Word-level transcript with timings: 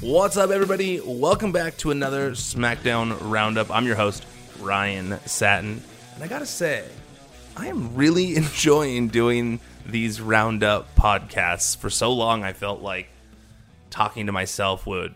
What's 0.00 0.38
up, 0.38 0.48
everybody? 0.48 0.98
Welcome 0.98 1.52
back 1.52 1.76
to 1.78 1.90
another 1.90 2.30
SmackDown 2.30 3.18
Roundup. 3.20 3.70
I'm 3.70 3.84
your 3.84 3.96
host, 3.96 4.24
Ryan 4.58 5.20
Satin. 5.26 5.82
And 6.14 6.24
I 6.24 6.26
gotta 6.26 6.46
say, 6.46 6.88
I 7.54 7.66
am 7.66 7.94
really 7.94 8.34
enjoying 8.36 9.08
doing 9.08 9.60
these 9.84 10.18
Roundup 10.18 10.96
podcasts. 10.96 11.76
For 11.76 11.90
so 11.90 12.14
long, 12.14 12.42
I 12.44 12.54
felt 12.54 12.80
like 12.80 13.10
talking 13.90 14.24
to 14.24 14.32
myself 14.32 14.86
would. 14.86 15.14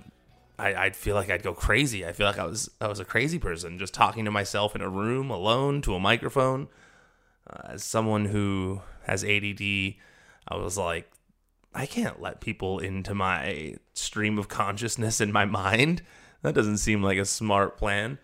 I, 0.58 0.74
I'd 0.74 0.96
feel 0.96 1.14
like 1.14 1.30
I'd 1.30 1.42
go 1.42 1.54
crazy. 1.54 2.04
I 2.04 2.12
feel 2.12 2.26
like 2.26 2.38
I 2.38 2.44
was 2.44 2.70
I 2.78 2.86
was 2.86 3.00
a 3.00 3.06
crazy 3.06 3.38
person 3.38 3.78
just 3.78 3.94
talking 3.94 4.26
to 4.26 4.30
myself 4.30 4.76
in 4.76 4.82
a 4.82 4.88
room 4.90 5.30
alone 5.30 5.80
to 5.82 5.94
a 5.94 5.98
microphone. 5.98 6.68
Uh, 7.48 7.68
as 7.70 7.84
someone 7.84 8.26
who 8.26 8.82
has 9.04 9.24
ADD, 9.24 9.62
I 10.46 10.56
was 10.56 10.76
like, 10.76 11.10
I 11.74 11.86
can't 11.86 12.20
let 12.20 12.40
people 12.40 12.78
into 12.78 13.14
my 13.14 13.76
stream 13.94 14.38
of 14.38 14.48
consciousness 14.48 15.20
in 15.20 15.32
my 15.32 15.44
mind. 15.44 16.02
That 16.42 16.54
doesn't 16.54 16.78
seem 16.78 17.02
like 17.02 17.18
a 17.18 17.24
smart 17.24 17.76
plan. 17.76 18.18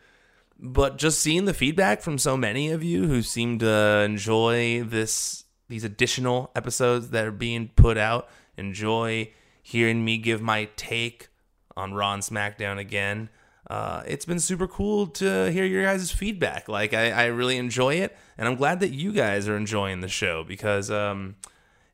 But 0.58 0.98
just 0.98 1.20
seeing 1.20 1.46
the 1.46 1.54
feedback 1.54 2.02
from 2.02 2.18
so 2.18 2.36
many 2.36 2.70
of 2.70 2.84
you 2.84 3.06
who 3.06 3.22
seem 3.22 3.58
to 3.60 4.02
enjoy 4.04 4.84
this 4.84 5.44
these 5.68 5.84
additional 5.84 6.50
episodes 6.54 7.10
that 7.10 7.24
are 7.24 7.30
being 7.32 7.68
put 7.76 7.96
out, 7.96 8.28
enjoy 8.56 9.30
hearing 9.62 10.04
me 10.04 10.18
give 10.18 10.42
my 10.42 10.68
take 10.76 11.28
on 11.76 11.94
Raw 11.94 12.12
and 12.12 12.22
SmackDown 12.22 12.78
again. 12.78 13.30
Uh, 13.68 14.02
it's 14.04 14.24
been 14.24 14.40
super 14.40 14.66
cool 14.66 15.06
to 15.06 15.50
hear 15.52 15.64
your 15.64 15.84
guys' 15.84 16.10
feedback. 16.10 16.68
Like 16.68 16.92
I, 16.92 17.12
I 17.12 17.26
really 17.26 17.56
enjoy 17.56 17.94
it, 17.94 18.16
and 18.36 18.48
I'm 18.48 18.56
glad 18.56 18.80
that 18.80 18.90
you 18.90 19.12
guys 19.12 19.48
are 19.48 19.56
enjoying 19.56 20.00
the 20.00 20.08
show 20.08 20.42
because 20.42 20.90
um, 20.90 21.36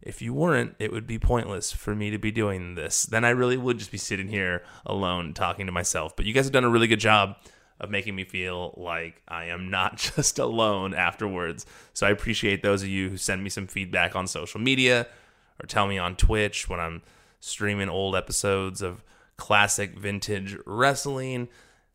if 0.03 0.23
you 0.23 0.33
weren't, 0.33 0.77
it 0.79 0.93
would 0.93 1.07
be 1.07 1.19
pointless 1.19 1.73
for 1.73 1.95
me 1.95 2.11
to 2.11 2.19
be 2.19 2.31
doing 2.31 2.75
this. 2.75 3.05
Then 3.05 3.25
I 3.25 3.31
really 3.31 3.57
would 3.57 3.79
just 3.79 3.91
be 3.91 3.99
sitting 3.99 4.29
here 4.29 4.63
alone 4.85 5.35
talking 5.35 5.67
to 5.67 5.73
myself. 5.73 6.15
But 6.15 6.27
you 6.27 6.33
guys 6.33 6.45
have 6.45 6.53
done 6.53 6.65
a 6.65 6.71
really 6.71 6.87
good 6.87 7.01
job 7.01 7.37
of 7.81 7.91
making 7.91 8.15
me 8.15 8.25
feel 8.25 8.75
like 8.77 9.23
I 9.29 9.47
am 9.47 9.71
not 9.71 9.97
just 10.17 10.39
alone 10.39 10.95
afterwards. 10.95 11.67
So 11.93 12.07
I 12.07 12.11
appreciate 12.11 12.63
those 12.63 12.83
of 12.83 12.89
you 12.89 13.11
who 13.11 13.17
send 13.17 13.43
me 13.43 13.51
some 13.51 13.67
feedback 13.67 14.15
on 14.17 14.27
social 14.27 14.61
media 14.61 15.07
or 15.63 15.67
tell 15.67 15.87
me 15.87 15.99
on 15.99 16.17
Twitch 16.17 16.69
when 16.69 16.81
I'm 16.81 17.03
streaming 17.41 17.89
old 17.89 18.17
episodes 18.17 18.83
of 18.83 19.03
classic 19.37 19.99
vintage 19.99 20.57
wrestling. 20.67 21.49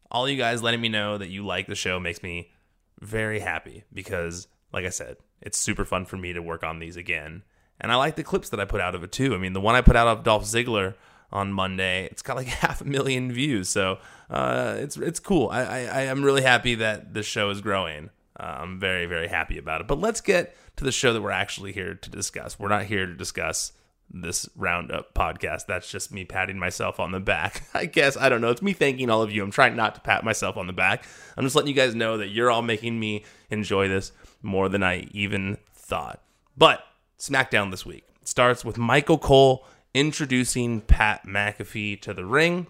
All 0.10 0.28
you 0.28 0.38
guys 0.38 0.62
letting 0.62 0.82
me 0.82 0.90
know 0.90 1.18
that 1.18 1.30
you 1.30 1.46
like 1.46 1.68
the 1.68 1.76
show 1.76 2.00
makes 2.00 2.22
me 2.22 2.52
very 3.00 3.40
happy 3.40 3.84
because, 3.94 4.48
like 4.74 4.86
I 4.86 4.90
said, 4.90 5.18
it's 5.42 5.58
super 5.58 5.86
fun 5.86 6.06
for 6.06 6.18
me 6.18 6.34
to 6.34 6.42
work 6.42 6.64
on 6.64 6.80
these 6.80 6.98
again. 6.98 7.44
And 7.82 7.92
I 7.92 7.96
like 7.96 8.16
the 8.16 8.24
clips 8.24 8.50
that 8.50 8.60
I 8.60 8.66
put 8.66 8.80
out 8.80 8.96
of 8.96 9.04
it 9.04 9.12
too. 9.12 9.34
I 9.34 9.38
mean, 9.38 9.54
the 9.54 9.62
one 9.62 9.76
I 9.76 9.82
put 9.82 9.96
out 9.96 10.08
of 10.08 10.24
Dolph 10.24 10.44
Ziggler 10.44 10.94
on 11.32 11.52
Monday, 11.52 12.06
it's 12.06 12.22
got 12.22 12.38
like 12.38 12.48
half 12.64 12.82
a 12.82 12.86
million 12.86 13.32
views. 13.32 13.68
So 13.68 13.98
uh, 14.30 14.76
it's 14.78 14.96
it's 14.98 15.20
cool. 15.20 15.50
I, 15.50 15.62
I, 15.62 15.80
I 15.80 16.02
am 16.04 16.24
really 16.24 16.44
happy 16.44 16.76
that 16.76 17.14
the 17.14 17.24
show 17.24 17.50
is 17.50 17.60
growing. 17.60 18.12
Uh, 18.40 18.60
I'm 18.60 18.80
very 18.80 19.08
very 19.08 19.28
happy 19.28 19.58
about 19.58 19.82
it. 19.82 19.88
But 19.88 20.00
let's 20.00 20.22
get 20.22 20.56
to 20.78 20.84
the 20.84 20.92
show 20.92 21.12
that 21.12 21.22
we're 21.22 21.32
actually 21.32 21.74
here 21.74 21.96
to 21.96 22.10
discuss. 22.10 22.58
We're 22.58 22.70
not 22.70 22.86
here 22.86 23.06
to 23.06 23.14
discuss 23.14 23.74
this 24.14 24.48
roundup 24.56 25.14
podcast. 25.14 25.66
That's 25.68 25.90
just 25.90 26.12
me 26.12 26.26
patting 26.26 26.60
myself 26.60 27.00
on 27.00 27.12
the 27.12 27.20
back. 27.20 27.64
I 27.74 27.86
guess 27.86 28.16
I 28.16 28.30
don't 28.30 28.42
know. 28.42 28.50
It's 28.50 28.62
me 28.62 28.74
thanking 28.74 29.10
all 29.10 29.22
of 29.22 29.32
you. 29.32 29.44
I'm 29.44 29.52
trying 29.52 29.76
not 29.76 29.96
to 29.96 30.02
pat 30.02 30.24
myself 30.24 30.58
on 30.58 30.68
the 30.68 30.74
back. 30.74 31.06
I'm 31.36 31.44
just 31.44 31.56
letting 31.56 31.70
you 31.70 31.76
guys 31.76 31.96
know 31.96 32.18
that 32.18 32.28
you're 32.28 32.52
all 32.52 32.62
making 32.62 33.00
me 33.00 33.26
enjoy 33.50 33.88
this 33.88 34.12
more 34.42 34.70
than 34.70 34.84
I 34.84 35.08
even 35.12 35.58
thought. 35.74 36.22
But 36.58 36.84
SmackDown 37.22 37.70
this 37.70 37.86
week 37.86 38.04
starts 38.24 38.66
with 38.66 38.80
Michael 38.80 39.20
Cole 39.20 39.64
introducing 39.94 40.82
Pat 40.82 41.24
McAfee 41.24 42.02
to 42.02 42.16
the 42.16 42.26
ring. 42.26 42.66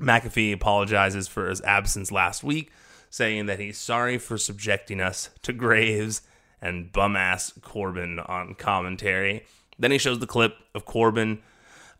McAfee 0.00 0.54
apologizes 0.54 1.28
for 1.28 1.50
his 1.50 1.60
absence 1.60 2.10
last 2.10 2.42
week, 2.42 2.72
saying 3.10 3.44
that 3.44 3.60
he's 3.60 3.76
sorry 3.76 4.16
for 4.16 4.38
subjecting 4.38 4.98
us 5.02 5.28
to 5.42 5.52
Graves 5.52 6.22
and 6.62 6.90
bum 6.90 7.16
ass 7.16 7.52
Corbin 7.60 8.18
on 8.18 8.54
commentary. 8.54 9.44
Then 9.78 9.90
he 9.90 9.98
shows 9.98 10.20
the 10.20 10.26
clip 10.26 10.56
of 10.74 10.86
Corbin 10.86 11.42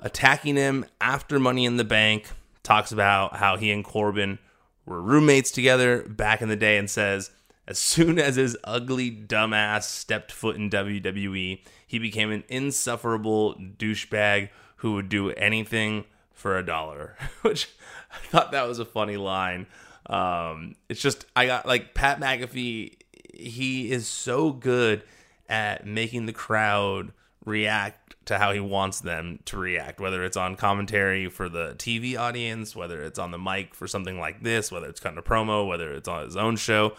attacking 0.00 0.56
him 0.56 0.86
after 0.98 1.38
Money 1.38 1.66
in 1.66 1.76
the 1.76 1.84
Bank, 1.84 2.30
talks 2.62 2.90
about 2.90 3.36
how 3.36 3.58
he 3.58 3.70
and 3.70 3.84
Corbin 3.84 4.38
were 4.86 5.02
roommates 5.02 5.50
together 5.50 6.04
back 6.08 6.40
in 6.40 6.48
the 6.48 6.56
day, 6.56 6.78
and 6.78 6.88
says, 6.88 7.32
as 7.68 7.78
soon 7.78 8.18
as 8.18 8.36
his 8.36 8.56
ugly 8.64 9.10
dumbass 9.10 9.84
stepped 9.84 10.32
foot 10.32 10.56
in 10.56 10.70
WWE, 10.70 11.60
he 11.86 11.98
became 11.98 12.30
an 12.30 12.44
insufferable 12.48 13.54
douchebag 13.54 14.50
who 14.76 14.94
would 14.94 15.08
do 15.08 15.30
anything 15.32 16.04
for 16.32 16.58
a 16.58 16.64
dollar, 16.64 17.16
which 17.42 17.68
I 18.12 18.18
thought 18.26 18.52
that 18.52 18.68
was 18.68 18.78
a 18.78 18.84
funny 18.84 19.16
line. 19.16 19.66
Um, 20.06 20.76
it's 20.88 21.00
just, 21.00 21.26
I 21.34 21.46
got 21.46 21.66
like 21.66 21.94
Pat 21.94 22.20
McAfee, 22.20 22.96
he 23.34 23.90
is 23.90 24.06
so 24.06 24.52
good 24.52 25.02
at 25.48 25.86
making 25.86 26.26
the 26.26 26.32
crowd 26.32 27.12
react 27.44 28.16
to 28.26 28.38
how 28.38 28.52
he 28.52 28.60
wants 28.60 29.00
them 29.00 29.38
to 29.46 29.56
react, 29.56 30.00
whether 30.00 30.24
it's 30.24 30.36
on 30.36 30.56
commentary 30.56 31.28
for 31.28 31.48
the 31.48 31.74
TV 31.78 32.18
audience, 32.18 32.74
whether 32.74 33.02
it's 33.02 33.18
on 33.18 33.30
the 33.30 33.38
mic 33.38 33.74
for 33.74 33.86
something 33.86 34.18
like 34.18 34.42
this, 34.42 34.70
whether 34.70 34.88
it's 34.88 35.00
cutting 35.00 35.18
a 35.18 35.22
promo, 35.22 35.66
whether 35.66 35.92
it's 35.92 36.08
on 36.08 36.24
his 36.24 36.36
own 36.36 36.56
show. 36.56 36.94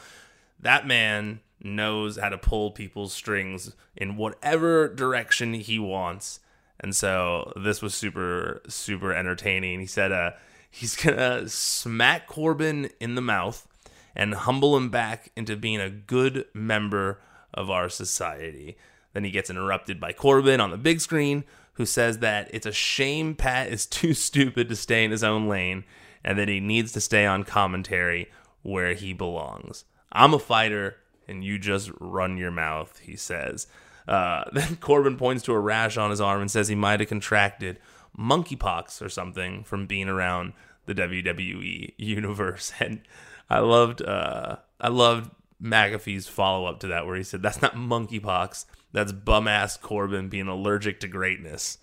That 0.60 0.88
man 0.88 1.42
knows 1.62 2.18
how 2.18 2.30
to 2.30 2.38
pull 2.38 2.72
people's 2.72 3.14
strings 3.14 3.76
in 3.96 4.18
whatever 4.18 4.88
direction 4.88 5.54
he 5.54 5.80
wants. 5.80 6.40
And 6.80 6.96
so 6.96 7.52
this 7.56 7.82
was 7.82 7.96
super, 7.96 8.62
super 8.68 9.14
entertaining. 9.14 9.80
He 9.80 9.86
said 9.86 10.12
uh, 10.12 10.32
he's 10.70 10.96
going 10.96 11.18
to 11.18 11.50
smack 11.50 12.28
Corbin 12.28 12.90
in 13.00 13.16
the 13.16 13.22
mouth 13.22 13.68
and 14.16 14.34
humble 14.34 14.76
him 14.76 14.90
back 14.90 15.32
into 15.36 15.56
being 15.56 15.80
a 15.80 15.90
good 15.90 16.46
member 16.54 17.20
of 17.54 17.70
our 17.70 17.90
society. 17.90 18.78
Then 19.14 19.24
he 19.24 19.32
gets 19.32 19.50
interrupted 19.50 20.00
by 20.00 20.14
Corbin 20.14 20.60
on 20.60 20.72
the 20.72 20.78
big 20.78 21.02
screen, 21.02 21.44
who 21.74 21.86
says 21.86 22.20
that 22.20 22.50
it's 22.54 22.66
a 22.66 22.72
shame 22.72 23.36
Pat 23.36 23.68
is 23.68 23.86
too 23.88 24.14
stupid 24.14 24.70
to 24.70 24.76
stay 24.76 25.04
in 25.04 25.12
his 25.12 25.24
own 25.24 25.48
lane 25.48 25.84
and 26.24 26.38
that 26.38 26.50
he 26.50 26.60
needs 26.60 26.92
to 26.92 27.02
stay 27.02 27.26
on 27.26 27.44
commentary 27.44 28.30
where 28.64 28.94
he 28.94 29.14
belongs. 29.14 29.86
I'm 30.18 30.34
a 30.34 30.40
fighter 30.40 30.98
and 31.28 31.44
you 31.44 31.60
just 31.60 31.92
run 32.00 32.38
your 32.38 32.52
mouth, 32.52 33.00
he 33.00 33.16
says. 33.16 33.68
Uh, 34.08 34.46
then 34.52 34.78
Corbin 34.78 35.16
points 35.16 35.44
to 35.44 35.54
a 35.54 35.60
rash 35.60 35.96
on 35.96 36.10
his 36.10 36.20
arm 36.20 36.42
and 36.42 36.52
says 36.52 36.68
he 36.68 36.76
might 36.76 37.00
have 37.00 37.10
contracted 37.10 37.80
monkeypox 38.18 39.02
or 39.02 39.10
something 39.10 39.64
from 39.64 39.86
being 39.86 40.10
around 40.10 40.54
the 40.88 40.96
WWE 40.96 41.94
universe. 41.98 42.74
And 42.80 43.02
I 43.50 43.60
loved, 43.60 44.02
uh, 44.02 44.58
I 44.82 44.90
loved 44.90 45.32
McAfee's 45.62 46.28
follow 46.28 46.66
up 46.66 46.82
to 46.82 46.88
that, 46.88 47.06
where 47.06 47.16
he 47.16 47.24
said, 47.24 47.42
"That's 47.42 47.62
not 47.62 47.76
monkeypox. 47.76 48.66
That's 48.92 49.14
bum 49.14 49.48
ass 49.48 49.78
Corbin 49.78 50.28
being 50.28 50.48
allergic 50.50 51.00
to 51.00 51.08
greatness." 51.08 51.78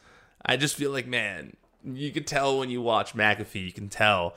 I 0.45 0.59
just 0.59 0.77
feel 0.77 0.91
like, 0.91 1.07
man, 1.07 1.57
you 1.83 2.13
could 2.13 2.27
tell 2.27 2.59
when 2.59 2.69
you 2.69 2.83
watch 2.83 3.15
McAfee, 3.15 3.65
you 3.65 3.73
can 3.73 3.89
tell 3.89 4.35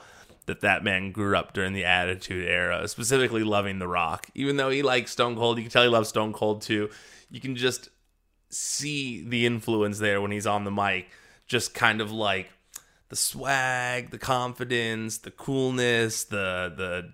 that 0.47 0.61
that 0.61 0.83
man 0.83 1.11
grew 1.11 1.37
up 1.37 1.53
during 1.53 1.73
the 1.73 1.85
Attitude 1.85 2.47
Era, 2.47 2.87
specifically 2.87 3.43
loving 3.43 3.79
The 3.79 3.87
Rock. 3.87 4.27
Even 4.33 4.57
though 4.57 4.69
he 4.69 4.81
likes 4.81 5.11
Stone 5.11 5.35
Cold, 5.35 5.57
you 5.57 5.63
can 5.63 5.71
tell 5.71 5.83
he 5.83 5.89
loves 5.89 6.09
Stone 6.09 6.33
Cold 6.33 6.61
too. 6.61 6.89
You 7.29 7.39
can 7.39 7.55
just 7.55 7.89
see 8.49 9.21
the 9.27 9.45
influence 9.45 9.99
there 9.99 10.21
when 10.21 10.31
he's 10.31 10.47
on 10.47 10.63
the 10.63 10.71
mic, 10.71 11.09
just 11.47 11.73
kind 11.73 12.01
of 12.01 12.11
like 12.11 12.49
the 13.09 13.15
swag, 13.15 14.11
the 14.11 14.17
confidence, 14.17 15.19
the 15.19 15.31
coolness, 15.31 16.23
the 16.23 16.73
the 16.75 17.11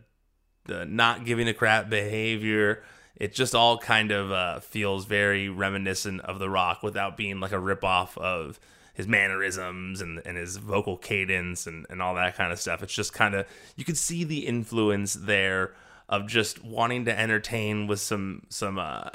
the 0.66 0.86
not 0.86 1.26
giving 1.26 1.48
a 1.48 1.54
crap 1.54 1.90
behavior. 1.90 2.84
It 3.16 3.34
just 3.34 3.54
all 3.54 3.78
kind 3.78 4.12
of 4.12 4.32
uh, 4.32 4.60
feels 4.60 5.06
very 5.06 5.48
reminiscent 5.48 6.22
of 6.22 6.40
The 6.40 6.50
Rock 6.50 6.82
without 6.82 7.16
being 7.16 7.40
like 7.40 7.52
a 7.52 7.58
ripoff 7.58 8.18
of 8.18 8.60
his 8.94 9.08
mannerisms 9.08 10.02
and, 10.02 10.22
and 10.26 10.38
his 10.38 10.58
vocal 10.58 10.98
cadence 10.98 11.66
and, 11.66 11.86
and 11.90 12.02
all 12.02 12.16
that 12.16 12.36
kind 12.36 12.54
of 12.54 12.60
stuff. 12.60 12.84
It's 12.84 12.94
just 12.94 13.14
kind 13.14 13.34
of, 13.34 13.48
you 13.76 13.84
could 13.84 13.98
see 13.98 14.24
the 14.24 14.46
influence 14.46 15.14
there 15.14 15.74
of 16.10 16.28
just 16.28 16.64
wanting 16.64 17.06
to 17.06 17.20
entertain 17.20 17.88
with 17.88 18.00
some 18.00 18.46
some 18.50 18.78
uh, 18.78 19.10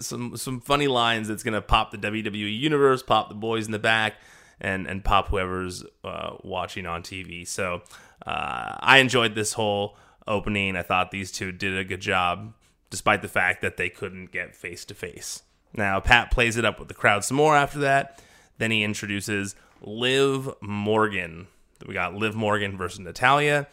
some 0.00 0.36
some 0.36 0.60
funny 0.60 0.86
lines 0.86 1.28
that's 1.28 1.42
gonna 1.42 1.62
pop 1.62 1.90
the 1.90 1.98
WWE 1.98 2.58
universe, 2.58 3.02
pop 3.02 3.28
the 3.28 3.34
boys 3.34 3.66
in 3.66 3.72
the 3.72 3.78
back, 3.78 4.14
and 4.60 4.86
and 4.86 5.04
pop 5.04 5.28
whoever's 5.28 5.84
uh, 6.04 6.36
watching 6.44 6.86
on 6.86 7.02
TV. 7.02 7.46
So 7.46 7.82
uh, 8.24 8.76
I 8.78 8.98
enjoyed 8.98 9.34
this 9.34 9.54
whole 9.54 9.96
opening. 10.26 10.76
I 10.76 10.82
thought 10.82 11.10
these 11.10 11.32
two 11.32 11.52
did 11.52 11.76
a 11.76 11.84
good 11.84 12.00
job, 12.00 12.52
despite 12.90 13.22
the 13.22 13.28
fact 13.28 13.62
that 13.62 13.76
they 13.76 13.88
couldn't 13.88 14.30
get 14.30 14.54
face 14.54 14.84
to 14.86 14.94
face. 14.94 15.42
Now 15.74 16.00
Pat 16.00 16.30
plays 16.30 16.56
it 16.56 16.64
up 16.64 16.78
with 16.78 16.88
the 16.88 16.94
crowd 16.94 17.24
some 17.24 17.38
more 17.38 17.56
after 17.56 17.80
that. 17.80 18.22
Then 18.58 18.70
he 18.70 18.82
introduces 18.82 19.54
Liv 19.82 20.48
Morgan. 20.60 21.48
We 21.86 21.94
got 21.94 22.14
Liv 22.14 22.34
Morgan 22.34 22.76
versus 22.76 23.00
Natalya. 23.00 23.68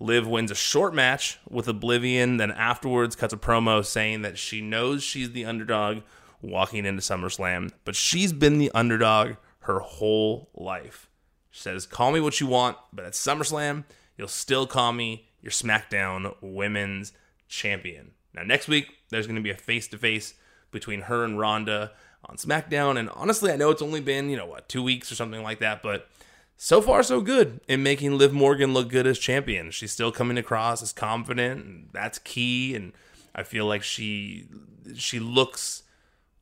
Liv 0.00 0.26
wins 0.26 0.50
a 0.50 0.54
short 0.54 0.94
match 0.94 1.38
with 1.48 1.66
Oblivion, 1.66 2.36
then 2.36 2.52
afterwards 2.52 3.16
cuts 3.16 3.32
a 3.32 3.36
promo 3.36 3.84
saying 3.84 4.22
that 4.22 4.38
she 4.38 4.60
knows 4.60 5.02
she's 5.02 5.32
the 5.32 5.44
underdog 5.44 6.02
walking 6.40 6.86
into 6.86 7.02
SummerSlam, 7.02 7.72
but 7.84 7.96
she's 7.96 8.32
been 8.32 8.58
the 8.58 8.70
underdog 8.72 9.34
her 9.60 9.80
whole 9.80 10.50
life. 10.54 11.10
She 11.50 11.62
says, 11.62 11.84
"Call 11.84 12.12
me 12.12 12.20
what 12.20 12.40
you 12.40 12.46
want, 12.46 12.76
but 12.92 13.04
at 13.04 13.14
SummerSlam, 13.14 13.84
you'll 14.16 14.28
still 14.28 14.66
call 14.66 14.92
me 14.92 15.28
your 15.42 15.50
SmackDown 15.50 16.36
Women's 16.40 17.12
Champion." 17.48 18.12
Now, 18.34 18.42
next 18.42 18.68
week 18.68 18.98
there's 19.08 19.26
going 19.26 19.36
to 19.36 19.42
be 19.42 19.50
a 19.50 19.56
face-to-face 19.56 20.34
between 20.70 21.02
her 21.02 21.24
and 21.24 21.40
Ronda 21.40 21.92
on 22.24 22.36
SmackDown, 22.36 22.98
and 22.98 23.08
honestly, 23.10 23.52
I 23.52 23.56
know 23.56 23.70
it's 23.70 23.82
only 23.82 24.00
been 24.00 24.30
you 24.30 24.36
know 24.36 24.46
what 24.46 24.68
two 24.68 24.82
weeks 24.82 25.10
or 25.10 25.14
something 25.14 25.42
like 25.42 25.60
that, 25.60 25.82
but 25.82 26.08
so 26.56 26.82
far 26.82 27.02
so 27.02 27.20
good 27.20 27.60
in 27.68 27.82
making 27.82 28.18
Liv 28.18 28.32
Morgan 28.32 28.74
look 28.74 28.88
good 28.88 29.06
as 29.06 29.18
champion. 29.18 29.70
She's 29.70 29.92
still 29.92 30.10
coming 30.10 30.36
across 30.36 30.82
as 30.82 30.92
confident, 30.92 31.64
and 31.64 31.88
that's 31.92 32.18
key. 32.18 32.74
And 32.74 32.92
I 33.34 33.44
feel 33.44 33.66
like 33.66 33.82
she 33.82 34.46
she 34.94 35.20
looks 35.20 35.84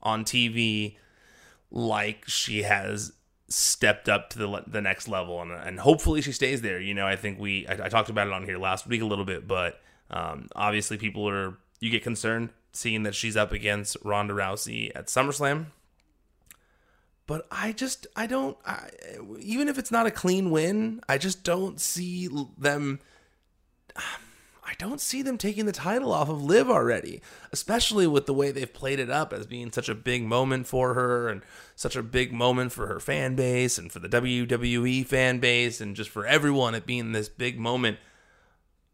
on 0.03 0.25
TV 0.25 0.97
like 1.71 2.25
she 2.27 2.63
has 2.63 3.13
stepped 3.49 4.09
up 4.09 4.31
to 4.31 4.39
the 4.39 4.65
the 4.67 4.81
next 4.81 5.07
level, 5.07 5.41
and 5.43 5.53
and 5.53 5.81
hopefully 5.81 6.23
she 6.23 6.33
stays 6.33 6.63
there. 6.63 6.81
You 6.81 6.95
know, 6.95 7.07
I 7.07 7.17
think 7.17 7.39
we 7.39 7.67
I, 7.67 7.75
I 7.85 7.89
talked 7.89 8.09
about 8.09 8.27
it 8.27 8.33
on 8.33 8.45
here 8.45 8.59
last 8.59 8.87
week 8.87 9.03
a 9.03 9.07
little 9.07 9.27
bit, 9.27 9.47
but 9.47 9.81
um, 10.11 10.49
obviously 10.57 10.97
people 10.97 11.29
are 11.29 11.59
you 11.81 11.91
get 11.91 12.03
concerned 12.03 12.51
seeing 12.77 13.03
that 13.05 13.15
she's 13.15 13.37
up 13.37 13.53
against 13.53 13.97
Ronda 14.05 14.35
Rousey 14.35 14.91
at 14.95 15.07
SummerSlam 15.07 15.67
but 17.27 17.47
I 17.51 17.73
just 17.73 18.07
I 18.15 18.27
don't 18.27 18.57
I, 18.65 18.89
even 19.41 19.69
if 19.69 19.79
it's 19.79 19.91
not 19.91 20.07
a 20.07 20.11
clean 20.11 20.51
win, 20.51 21.01
I 21.09 21.19
just 21.19 21.43
don't 21.43 21.81
see 21.81 22.29
them 22.57 23.01
I 23.97 24.75
don't 24.79 25.01
see 25.01 25.23
them 25.23 25.39
taking 25.39 25.67
the 25.67 25.73
title 25.73 26.13
off 26.13 26.29
of 26.29 26.43
Liv 26.43 26.69
already, 26.69 27.23
especially 27.53 28.07
with 28.07 28.27
the 28.27 28.35
way 28.35 28.51
they've 28.51 28.73
played 28.73 28.99
it 28.99 29.11
up 29.11 29.33
as 29.33 29.47
being 29.47 29.71
such 29.71 29.89
a 29.89 29.95
big 29.95 30.25
moment 30.25 30.67
for 30.67 30.95
her 30.95 31.29
and 31.29 31.43
such 31.77 31.95
a 31.95 32.03
big 32.03 32.33
moment 32.33 32.73
for 32.73 32.89
her 32.89 32.99
fan 32.99 33.37
base 33.37 33.79
and 33.79 33.93
for 33.93 34.01
the 34.01 34.09
WWE 34.09 35.07
fan 35.07 35.39
base 35.39 35.81
and 35.81 35.95
just 35.95 36.11
for 36.11 36.27
everyone 36.27 36.75
it 36.75 36.85
being 36.85 37.13
this 37.13 37.29
big 37.29 37.61
moment. 37.61 37.99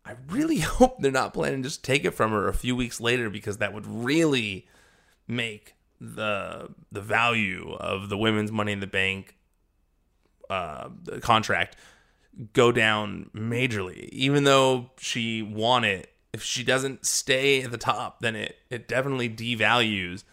I 0.04 0.16
really 0.28 0.58
hope 0.60 1.00
they're 1.00 1.10
not 1.10 1.34
planning 1.34 1.62
to 1.62 1.68
just 1.68 1.84
take 1.84 2.04
it 2.04 2.12
from 2.12 2.32
her 2.32 2.48
a 2.48 2.54
few 2.54 2.74
weeks 2.76 3.00
later 3.00 3.30
because 3.30 3.58
that 3.58 3.72
would 3.72 3.86
really 3.86 4.66
make 5.28 5.74
the 6.00 6.68
the 6.90 7.00
value 7.00 7.74
of 7.78 8.08
the 8.08 8.18
women's 8.18 8.50
Money 8.50 8.72
in 8.72 8.80
the 8.80 8.86
Bank 8.86 9.36
uh, 10.50 10.88
contract 11.20 11.76
go 12.52 12.72
down 12.72 13.30
majorly. 13.34 14.08
Even 14.08 14.44
though 14.44 14.90
she 14.98 15.42
won 15.42 15.84
it, 15.84 16.12
if 16.32 16.42
she 16.42 16.64
doesn't 16.64 17.06
stay 17.06 17.62
at 17.62 17.70
the 17.70 17.78
top, 17.78 18.20
then 18.20 18.34
it 18.34 18.56
it 18.70 18.88
definitely 18.88 19.28
devalues 19.28 20.24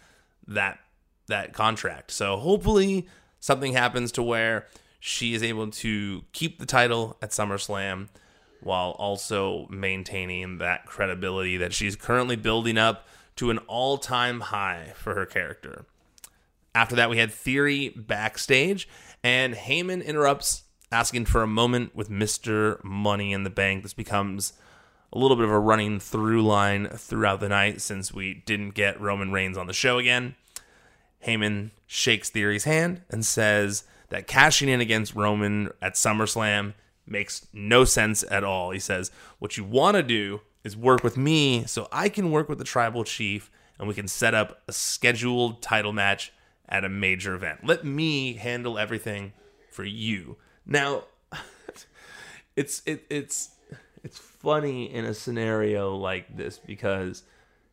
that 0.46 0.80
that 1.28 1.52
contract. 1.52 2.10
So 2.10 2.36
hopefully 2.36 3.08
something 3.38 3.72
happens 3.72 4.12
to 4.12 4.22
where 4.22 4.66
she 4.98 5.32
is 5.32 5.42
able 5.42 5.70
to 5.70 6.24
keep 6.32 6.58
the 6.58 6.66
title 6.66 7.16
at 7.22 7.30
SummerSlam 7.30 8.08
while 8.62 8.90
also 8.92 9.66
maintaining 9.70 10.58
that 10.58 10.86
credibility 10.86 11.56
that 11.56 11.72
she's 11.72 11.96
currently 11.96 12.36
building 12.36 12.78
up 12.78 13.06
to 13.36 13.50
an 13.50 13.58
all 13.66 13.98
time 13.98 14.40
high 14.40 14.92
for 14.96 15.14
her 15.14 15.26
character. 15.26 15.86
After 16.74 16.94
that, 16.96 17.10
we 17.10 17.18
had 17.18 17.32
Theory 17.32 17.88
backstage, 17.90 18.88
and 19.24 19.54
Heyman 19.54 20.04
interrupts, 20.04 20.64
asking 20.92 21.24
for 21.24 21.42
a 21.42 21.46
moment 21.46 21.94
with 21.94 22.08
Mr. 22.08 22.82
Money 22.84 23.32
in 23.32 23.44
the 23.44 23.50
Bank. 23.50 23.82
This 23.82 23.94
becomes 23.94 24.52
a 25.12 25.18
little 25.18 25.36
bit 25.36 25.44
of 25.44 25.50
a 25.50 25.58
running 25.58 25.98
through 25.98 26.42
line 26.42 26.88
throughout 26.88 27.40
the 27.40 27.48
night 27.48 27.80
since 27.80 28.12
we 28.12 28.34
didn't 28.46 28.70
get 28.70 29.00
Roman 29.00 29.32
Reigns 29.32 29.58
on 29.58 29.66
the 29.66 29.72
show 29.72 29.98
again. 29.98 30.36
Heyman 31.26 31.70
shakes 31.86 32.30
Theory's 32.30 32.64
hand 32.64 33.02
and 33.10 33.24
says 33.24 33.84
that 34.10 34.26
cashing 34.26 34.68
in 34.68 34.80
against 34.80 35.14
Roman 35.14 35.70
at 35.82 35.94
SummerSlam 35.94 36.74
makes 37.10 37.46
no 37.52 37.84
sense 37.84 38.24
at 38.30 38.44
all. 38.44 38.70
He 38.70 38.78
says, 38.78 39.10
What 39.38 39.56
you 39.56 39.64
want 39.64 39.96
to 39.96 40.02
do 40.02 40.40
is 40.64 40.76
work 40.76 41.02
with 41.02 41.16
me 41.16 41.64
so 41.66 41.88
I 41.90 42.08
can 42.08 42.30
work 42.30 42.48
with 42.48 42.58
the 42.58 42.64
tribal 42.64 43.04
chief 43.04 43.50
and 43.78 43.88
we 43.88 43.94
can 43.94 44.08
set 44.08 44.34
up 44.34 44.62
a 44.68 44.72
scheduled 44.72 45.62
title 45.62 45.92
match 45.92 46.32
at 46.68 46.84
a 46.84 46.88
major 46.88 47.34
event. 47.34 47.60
Let 47.64 47.84
me 47.84 48.34
handle 48.34 48.78
everything 48.78 49.32
for 49.70 49.84
you. 49.84 50.36
Now, 50.66 51.04
it's 52.56 52.82
it, 52.86 53.04
it's 53.10 53.50
it's 54.04 54.18
funny 54.18 54.92
in 54.92 55.04
a 55.04 55.14
scenario 55.14 55.96
like 55.96 56.36
this 56.36 56.58
because 56.58 57.22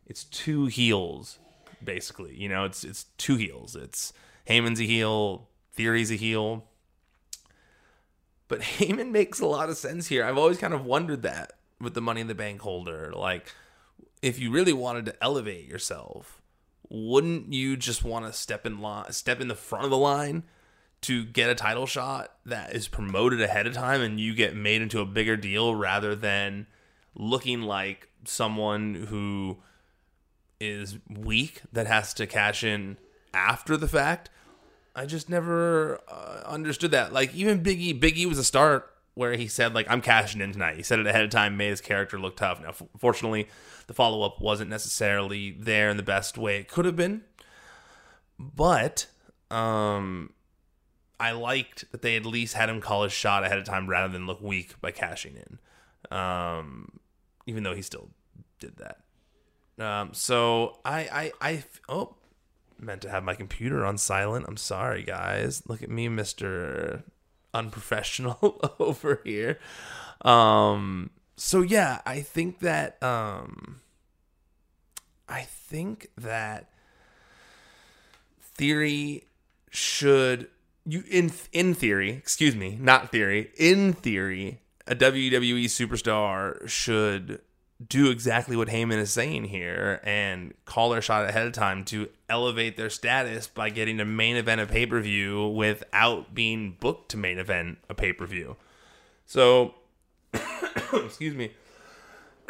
it's 0.05 0.23
two 0.25 0.65
heels 0.65 1.39
basically. 1.83 2.35
You 2.35 2.49
know, 2.49 2.65
it's 2.65 2.83
it's 2.83 3.05
two 3.17 3.35
heels. 3.35 3.75
It's 3.75 4.13
Heyman's 4.47 4.79
a 4.79 4.83
heel, 4.83 5.49
Theory's 5.73 6.11
a 6.11 6.15
heel. 6.15 6.65
But 8.47 8.61
Heyman 8.79 9.11
makes 9.11 9.39
a 9.39 9.45
lot 9.45 9.69
of 9.69 9.77
sense 9.77 10.07
here. 10.07 10.23
I've 10.23 10.37
always 10.37 10.57
kind 10.57 10.73
of 10.73 10.85
wondered 10.85 11.21
that 11.23 11.53
with 11.79 11.93
the 11.93 12.01
money 12.01 12.21
in 12.21 12.27
the 12.27 12.35
bank 12.35 12.61
holder. 12.61 13.11
Like, 13.13 13.53
if 14.21 14.39
you 14.39 14.51
really 14.51 14.73
wanted 14.73 15.05
to 15.05 15.23
elevate 15.23 15.67
yourself, 15.67 16.41
wouldn't 16.89 17.53
you 17.53 17.77
just 17.77 18.03
want 18.03 18.25
to 18.25 18.33
step 18.33 18.65
in 18.65 18.79
line, 18.79 19.11
step 19.11 19.41
in 19.41 19.47
the 19.47 19.55
front 19.55 19.85
of 19.85 19.91
the 19.91 19.97
line 19.97 20.43
to 21.01 21.25
get 21.25 21.49
a 21.49 21.55
title 21.55 21.85
shot 21.85 22.33
that 22.45 22.73
is 22.73 22.87
promoted 22.87 23.41
ahead 23.41 23.67
of 23.67 23.73
time 23.73 24.01
and 24.01 24.19
you 24.19 24.33
get 24.33 24.55
made 24.55 24.81
into 24.81 24.99
a 24.99 25.05
bigger 25.05 25.37
deal 25.37 25.75
rather 25.75 26.15
than 26.15 26.65
looking 27.13 27.61
like 27.61 28.09
someone 28.25 28.95
who 29.09 29.57
is 30.59 30.97
weak 31.07 31.61
that 31.71 31.87
has 31.87 32.13
to 32.15 32.25
cash 32.25 32.63
in 32.63 32.97
after 33.33 33.77
the 33.77 33.87
fact? 33.87 34.29
I 34.97 35.05
just 35.05 35.29
never 35.29 35.99
uh, 36.07 36.41
understood 36.45 36.91
that. 36.91 37.13
Like 37.13 37.33
even 37.35 37.61
Biggie, 37.61 37.97
Biggie 37.97 38.25
was 38.25 38.39
a 38.39 38.43
start 38.43 38.91
where 39.13 39.33
he 39.33 39.47
said 39.47 39.75
like 39.75 39.85
I'm 39.89 40.01
cashing 40.01 40.41
in 40.41 40.51
tonight. 40.51 40.75
He 40.75 40.83
said 40.83 40.97
it 40.97 41.05
ahead 41.05 41.23
of 41.23 41.29
time, 41.29 41.55
made 41.55 41.69
his 41.69 41.81
character 41.81 42.19
look 42.19 42.35
tough. 42.35 42.59
Now, 42.59 42.73
fortunately, 42.97 43.47
the 43.85 43.93
follow 43.93 44.23
up 44.23 44.41
wasn't 44.41 44.71
necessarily 44.71 45.51
there 45.51 45.89
in 45.89 45.97
the 45.97 46.03
best 46.03 46.35
way 46.35 46.57
it 46.57 46.67
could 46.67 46.85
have 46.85 46.95
been, 46.95 47.21
but 48.39 49.05
um, 49.51 50.33
I 51.19 51.31
liked 51.31 51.91
that 51.91 52.01
they 52.01 52.15
at 52.15 52.25
least 52.25 52.55
had 52.55 52.67
him 52.67 52.81
call 52.81 53.03
his 53.03 53.13
shot 53.13 53.43
ahead 53.43 53.59
of 53.59 53.65
time 53.65 53.87
rather 53.87 54.11
than 54.11 54.25
look 54.25 54.41
weak 54.41 54.81
by 54.81 54.89
cashing 54.89 55.35
in. 55.35 56.17
Um, 56.17 56.99
even 57.45 57.61
though 57.61 57.75
he 57.75 57.83
still 57.83 58.09
did 58.59 58.77
that. 58.77 58.97
Um, 59.83 60.13
so 60.13 60.79
I 60.83 61.31
I 61.41 61.49
I 61.49 61.63
oh 61.87 62.15
meant 62.79 63.01
to 63.03 63.09
have 63.09 63.23
my 63.23 63.33
computer 63.33 63.85
on 63.85 63.97
silent. 63.97 64.45
I'm 64.47 64.57
sorry, 64.57 65.03
guys. 65.03 65.63
Look 65.67 65.81
at 65.83 65.89
me, 65.89 66.09
Mister 66.09 67.03
unprofessional 67.53 68.75
over 68.79 69.21
here. 69.23 69.59
Um, 70.21 71.11
so 71.35 71.61
yeah, 71.61 72.01
I 72.05 72.21
think 72.21 72.59
that 72.59 73.01
um, 73.03 73.81
I 75.27 75.41
think 75.41 76.09
that 76.17 76.69
theory 78.41 79.25
should 79.69 80.49
you 80.85 81.03
in 81.09 81.31
in 81.51 81.73
theory, 81.73 82.11
excuse 82.11 82.55
me, 82.55 82.77
not 82.79 83.11
theory, 83.11 83.51
in 83.57 83.93
theory, 83.93 84.61
a 84.87 84.95
WWE 84.95 85.65
superstar 85.65 86.67
should 86.67 87.41
do 87.85 88.09
exactly 88.09 88.55
what 88.55 88.69
Heyman 88.69 88.97
is 88.97 89.11
saying 89.11 89.45
here 89.45 90.01
and 90.03 90.53
call 90.65 90.89
their 90.89 91.01
shot 91.01 91.25
ahead 91.25 91.45
of 91.45 91.53
time 91.53 91.85
to 91.85 92.09
elevate 92.27 92.75
their 92.75 92.89
status 92.89 93.47
by 93.47 93.69
getting 93.69 93.99
a 93.99 94.05
main 94.05 94.35
event 94.35 94.61
of 94.61 94.69
pay 94.69 94.85
per 94.85 94.99
view 94.99 95.47
without 95.47 96.33
being 96.33 96.75
booked 96.79 97.09
to 97.09 97.17
main 97.17 97.37
event 97.37 97.77
a 97.89 97.93
pay 97.93 98.13
per 98.13 98.25
view. 98.25 98.55
So, 99.25 99.75
excuse 100.93 101.35
me. 101.35 101.51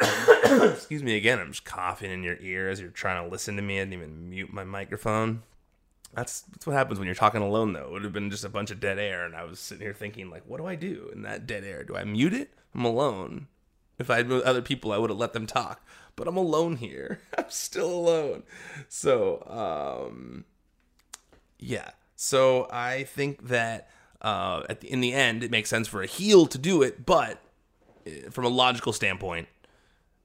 excuse 0.00 1.02
me 1.02 1.16
again. 1.16 1.38
I'm 1.38 1.50
just 1.50 1.64
coughing 1.64 2.10
in 2.10 2.22
your 2.22 2.36
ear 2.40 2.70
as 2.70 2.80
you're 2.80 2.90
trying 2.90 3.22
to 3.22 3.30
listen 3.30 3.56
to 3.56 3.62
me. 3.62 3.76
I 3.76 3.82
didn't 3.82 3.94
even 3.94 4.30
mute 4.30 4.52
my 4.52 4.64
microphone. 4.64 5.42
That's 6.14 6.40
that's 6.40 6.66
what 6.66 6.74
happens 6.74 6.98
when 6.98 7.06
you're 7.06 7.14
talking 7.14 7.42
alone. 7.42 7.74
Though 7.74 7.84
it 7.84 7.90
would 7.90 8.04
have 8.04 8.12
been 8.14 8.30
just 8.30 8.44
a 8.44 8.48
bunch 8.48 8.70
of 8.70 8.80
dead 8.80 8.98
air, 8.98 9.26
and 9.26 9.36
I 9.36 9.44
was 9.44 9.58
sitting 9.58 9.84
here 9.84 9.92
thinking, 9.92 10.30
like, 10.30 10.44
what 10.46 10.58
do 10.58 10.66
I 10.66 10.74
do 10.74 11.10
in 11.12 11.22
that 11.22 11.46
dead 11.46 11.64
air? 11.64 11.84
Do 11.84 11.96
I 11.96 12.04
mute 12.04 12.32
it? 12.32 12.50
I'm 12.74 12.84
alone. 12.84 13.48
If 13.98 14.10
I 14.10 14.18
had 14.18 14.30
other 14.30 14.62
people, 14.62 14.92
I 14.92 14.98
would 14.98 15.10
have 15.10 15.18
let 15.18 15.32
them 15.32 15.46
talk. 15.46 15.84
But 16.16 16.28
I'm 16.28 16.36
alone 16.36 16.76
here. 16.76 17.20
I'm 17.38 17.44
still 17.48 17.90
alone. 17.90 18.42
So, 18.88 19.42
um, 20.10 20.44
yeah. 21.58 21.90
So 22.16 22.68
I 22.70 23.04
think 23.04 23.48
that 23.48 23.88
uh, 24.20 24.62
at 24.68 24.80
the, 24.80 24.90
in 24.90 25.00
the 25.00 25.12
end, 25.12 25.42
it 25.42 25.50
makes 25.50 25.70
sense 25.70 25.88
for 25.88 26.02
a 26.02 26.06
heel 26.06 26.46
to 26.46 26.58
do 26.58 26.82
it. 26.82 27.06
But 27.06 27.40
eh, 28.06 28.30
from 28.30 28.44
a 28.44 28.48
logical 28.48 28.92
standpoint, 28.92 29.48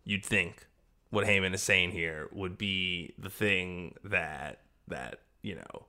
you'd 0.03 0.25
think 0.25 0.67
what 1.09 1.25
Heyman 1.25 1.53
is 1.53 1.61
saying 1.61 1.91
here 1.91 2.27
would 2.31 2.57
be 2.57 3.13
the 3.17 3.29
thing 3.29 3.95
that 4.03 4.61
that 4.87 5.19
you 5.43 5.55
know 5.55 5.85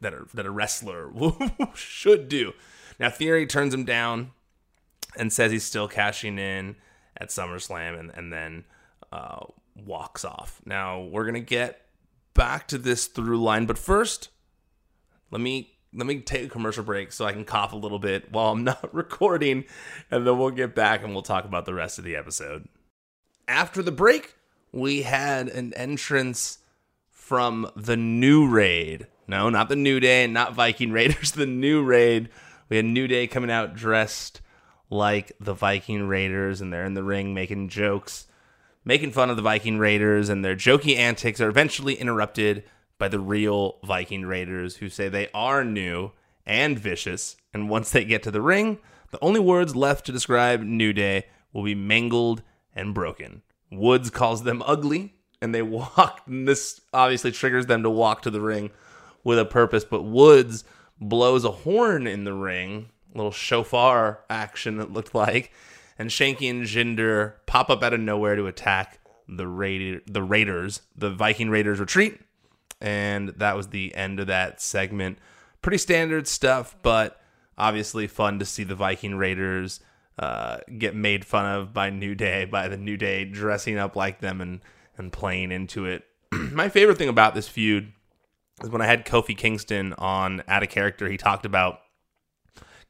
that 0.00 0.14
a, 0.14 0.26
that 0.34 0.46
a 0.46 0.50
wrestler 0.50 1.10
should 1.74 2.28
do. 2.28 2.52
Now 2.98 3.10
Theory 3.10 3.46
turns 3.46 3.74
him 3.74 3.84
down 3.84 4.30
and 5.16 5.32
says 5.32 5.50
he's 5.50 5.64
still 5.64 5.88
cashing 5.88 6.38
in 6.38 6.76
at 7.16 7.28
SummerSlam 7.28 7.98
and, 7.98 8.10
and 8.14 8.32
then 8.32 8.64
uh, 9.12 9.44
walks 9.76 10.24
off. 10.24 10.60
Now, 10.64 11.00
we're 11.02 11.24
going 11.24 11.34
to 11.34 11.40
get 11.40 11.82
back 12.34 12.68
to 12.68 12.78
this 12.78 13.06
through 13.06 13.40
line, 13.42 13.66
but 13.66 13.78
first, 13.78 14.28
let 15.30 15.40
me 15.40 15.72
let 15.92 16.06
me 16.06 16.20
take 16.20 16.44
a 16.44 16.48
commercial 16.48 16.84
break 16.84 17.10
so 17.10 17.24
I 17.24 17.32
can 17.32 17.44
cough 17.44 17.72
a 17.72 17.76
little 17.76 17.98
bit 17.98 18.30
while 18.32 18.52
I'm 18.52 18.64
not 18.64 18.94
recording, 18.94 19.64
and 20.10 20.26
then 20.26 20.38
we'll 20.38 20.50
get 20.50 20.74
back 20.74 21.02
and 21.02 21.12
we'll 21.12 21.22
talk 21.22 21.44
about 21.44 21.66
the 21.66 21.74
rest 21.74 21.98
of 21.98 22.04
the 22.04 22.16
episode. 22.16 22.68
After 23.48 23.82
the 23.82 23.92
break, 23.92 24.36
we 24.72 25.02
had 25.02 25.48
an 25.48 25.74
entrance 25.74 26.58
from 27.10 27.70
the 27.74 27.96
new 27.96 28.48
raid. 28.48 29.06
No, 29.26 29.48
not 29.50 29.68
the 29.68 29.76
New 29.76 30.00
Day, 30.00 30.26
not 30.26 30.54
Viking 30.54 30.90
Raiders, 30.90 31.32
the 31.32 31.46
new 31.46 31.82
raid. 31.82 32.28
We 32.68 32.76
had 32.76 32.84
New 32.84 33.08
Day 33.08 33.26
coming 33.26 33.50
out 33.50 33.74
dressed 33.74 34.40
like 34.90 35.32
the 35.40 35.54
Viking 35.54 36.08
Raiders, 36.08 36.60
and 36.60 36.72
they're 36.72 36.84
in 36.84 36.94
the 36.94 37.04
ring 37.04 37.32
making 37.32 37.68
jokes, 37.68 38.26
making 38.84 39.12
fun 39.12 39.30
of 39.30 39.36
the 39.36 39.42
Viking 39.42 39.78
Raiders, 39.78 40.28
and 40.28 40.44
their 40.44 40.56
jokey 40.56 40.96
antics 40.96 41.40
are 41.40 41.48
eventually 41.48 41.94
interrupted 41.94 42.64
by 42.98 43.08
the 43.08 43.20
real 43.20 43.78
Viking 43.84 44.26
Raiders 44.26 44.76
who 44.76 44.88
say 44.88 45.08
they 45.08 45.28
are 45.32 45.64
new 45.64 46.12
and 46.44 46.78
vicious. 46.78 47.36
And 47.54 47.70
once 47.70 47.90
they 47.90 48.04
get 48.04 48.22
to 48.24 48.30
the 48.30 48.42
ring, 48.42 48.78
the 49.10 49.18
only 49.22 49.40
words 49.40 49.74
left 49.74 50.06
to 50.06 50.12
describe 50.12 50.62
New 50.62 50.92
Day 50.92 51.26
will 51.52 51.64
be 51.64 51.74
mangled 51.74 52.42
and 52.74 52.94
broken. 52.94 53.42
Woods 53.70 54.10
calls 54.10 54.42
them 54.42 54.62
ugly, 54.66 55.14
and 55.40 55.54
they 55.54 55.62
walk. 55.62 56.22
And 56.26 56.46
this 56.46 56.80
obviously 56.92 57.32
triggers 57.32 57.66
them 57.66 57.82
to 57.82 57.90
walk 57.90 58.22
to 58.22 58.30
the 58.30 58.40
ring 58.40 58.70
with 59.24 59.38
a 59.38 59.44
purpose. 59.44 59.84
But 59.84 60.02
Woods 60.02 60.64
blows 61.00 61.44
a 61.44 61.50
horn 61.50 62.06
in 62.06 62.24
the 62.24 62.34
ring, 62.34 62.90
little 63.14 63.32
shofar 63.32 64.20
action 64.28 64.80
it 64.80 64.92
looked 64.92 65.14
like, 65.14 65.52
and 65.98 66.10
Shanky 66.10 66.48
and 66.48 66.64
Jinder 66.64 67.34
pop 67.46 67.70
up 67.70 67.82
out 67.82 67.92
of 67.92 68.00
nowhere 68.00 68.36
to 68.36 68.46
attack 68.46 69.00
the 69.28 69.46
Raid- 69.46 70.02
the 70.06 70.22
Raiders. 70.22 70.82
The 70.96 71.10
Viking 71.10 71.50
Raiders 71.50 71.80
retreat, 71.80 72.20
and 72.80 73.30
that 73.30 73.56
was 73.56 73.68
the 73.68 73.94
end 73.94 74.20
of 74.20 74.26
that 74.26 74.60
segment. 74.60 75.18
Pretty 75.62 75.78
standard 75.78 76.26
stuff, 76.26 76.76
but 76.82 77.20
obviously 77.58 78.06
fun 78.06 78.38
to 78.38 78.44
see 78.44 78.64
the 78.64 78.74
Viking 78.74 79.14
Raiders 79.14 79.80
uh, 80.18 80.58
get 80.78 80.94
made 80.94 81.24
fun 81.24 81.46
of 81.46 81.72
by 81.72 81.90
New 81.90 82.14
Day, 82.14 82.44
by 82.44 82.68
the 82.68 82.76
New 82.76 82.96
Day 82.96 83.24
dressing 83.24 83.78
up 83.78 83.96
like 83.96 84.20
them 84.20 84.40
and 84.40 84.60
and 84.96 85.12
playing 85.12 85.50
into 85.50 85.86
it. 85.86 86.04
My 86.32 86.68
favorite 86.68 86.98
thing 86.98 87.08
about 87.08 87.34
this 87.34 87.48
feud 87.48 87.92
is 88.62 88.68
when 88.68 88.82
I 88.82 88.86
had 88.86 89.06
Kofi 89.06 89.36
Kingston 89.36 89.94
on 89.94 90.42
Out 90.46 90.62
of 90.62 90.68
Character. 90.68 91.08
He 91.08 91.16
talked 91.16 91.46
about 91.46 91.80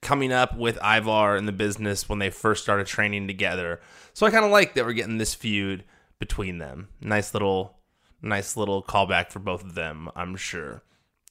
coming 0.02 0.32
up 0.32 0.56
with 0.56 0.78
Ivar 0.82 1.36
in 1.36 1.46
the 1.46 1.52
business 1.52 2.08
when 2.08 2.18
they 2.18 2.30
first 2.30 2.62
started 2.62 2.86
training 2.86 3.26
together. 3.26 3.80
So 4.12 4.26
I 4.26 4.30
kind 4.30 4.44
of 4.44 4.50
like 4.50 4.74
that 4.74 4.84
we're 4.84 4.92
getting 4.92 5.18
this 5.18 5.34
feud 5.34 5.84
between 6.18 6.58
them. 6.58 6.88
Nice 7.00 7.34
little 7.34 7.80
Nice 8.22 8.56
little 8.56 8.82
callback 8.82 9.30
for 9.30 9.38
both 9.38 9.64
of 9.64 9.74
them, 9.74 10.10
I'm 10.14 10.36
sure. 10.36 10.82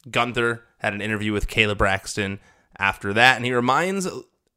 Gunther 0.09 0.63
had 0.79 0.93
an 0.93 1.01
interview 1.01 1.33
with 1.33 1.47
Kayla 1.47 1.77
Braxton 1.77 2.39
after 2.77 3.13
that, 3.13 3.35
and 3.35 3.45
he 3.45 3.53
reminds 3.53 4.07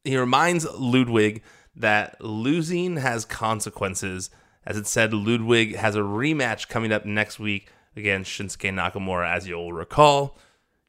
he 0.03 0.17
reminds 0.17 0.65
Ludwig 0.73 1.43
that 1.75 2.19
losing 2.21 2.97
has 2.97 3.25
consequences. 3.25 4.29
As 4.65 4.77
it 4.77 4.87
said, 4.87 5.13
Ludwig 5.13 5.75
has 5.75 5.95
a 5.95 6.01
rematch 6.01 6.69
coming 6.69 6.91
up 6.91 7.05
next 7.05 7.39
week 7.39 7.69
against 7.95 8.31
Shinsuke 8.31 8.73
Nakamura, 8.73 9.31
as 9.31 9.47
you'll 9.47 9.73
recall. 9.73 10.37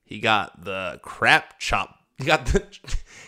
He 0.02 0.20
got 0.20 0.64
the 0.64 1.00
crap 1.02 1.58
chop. 1.58 1.98
He 2.18 2.24
got 2.24 2.46
the 2.46 2.64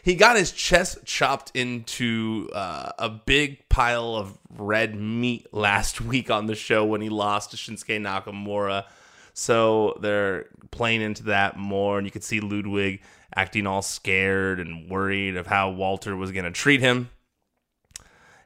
he 0.02 0.14
got 0.14 0.36
his 0.36 0.52
chest 0.52 0.98
chopped 1.04 1.50
into 1.54 2.48
uh, 2.54 2.92
a 2.98 3.08
big 3.08 3.68
pile 3.68 4.14
of 4.14 4.38
red 4.56 4.94
meat 4.94 5.52
last 5.52 6.00
week 6.00 6.30
on 6.30 6.46
the 6.46 6.54
show 6.54 6.84
when 6.84 7.00
he 7.00 7.08
lost 7.08 7.50
to 7.50 7.56
Shinsuke 7.56 8.00
Nakamura. 8.00 8.84
So 9.34 9.98
they're 10.00 10.46
playing 10.70 11.02
into 11.02 11.24
that 11.24 11.56
more, 11.58 11.98
and 11.98 12.06
you 12.06 12.10
can 12.10 12.22
see 12.22 12.40
Ludwig 12.40 13.02
acting 13.34 13.66
all 13.66 13.82
scared 13.82 14.60
and 14.60 14.88
worried 14.88 15.36
of 15.36 15.46
how 15.46 15.70
Walter 15.70 16.16
was 16.16 16.32
going 16.32 16.44
to 16.44 16.50
treat 16.50 16.80
him. 16.80 17.10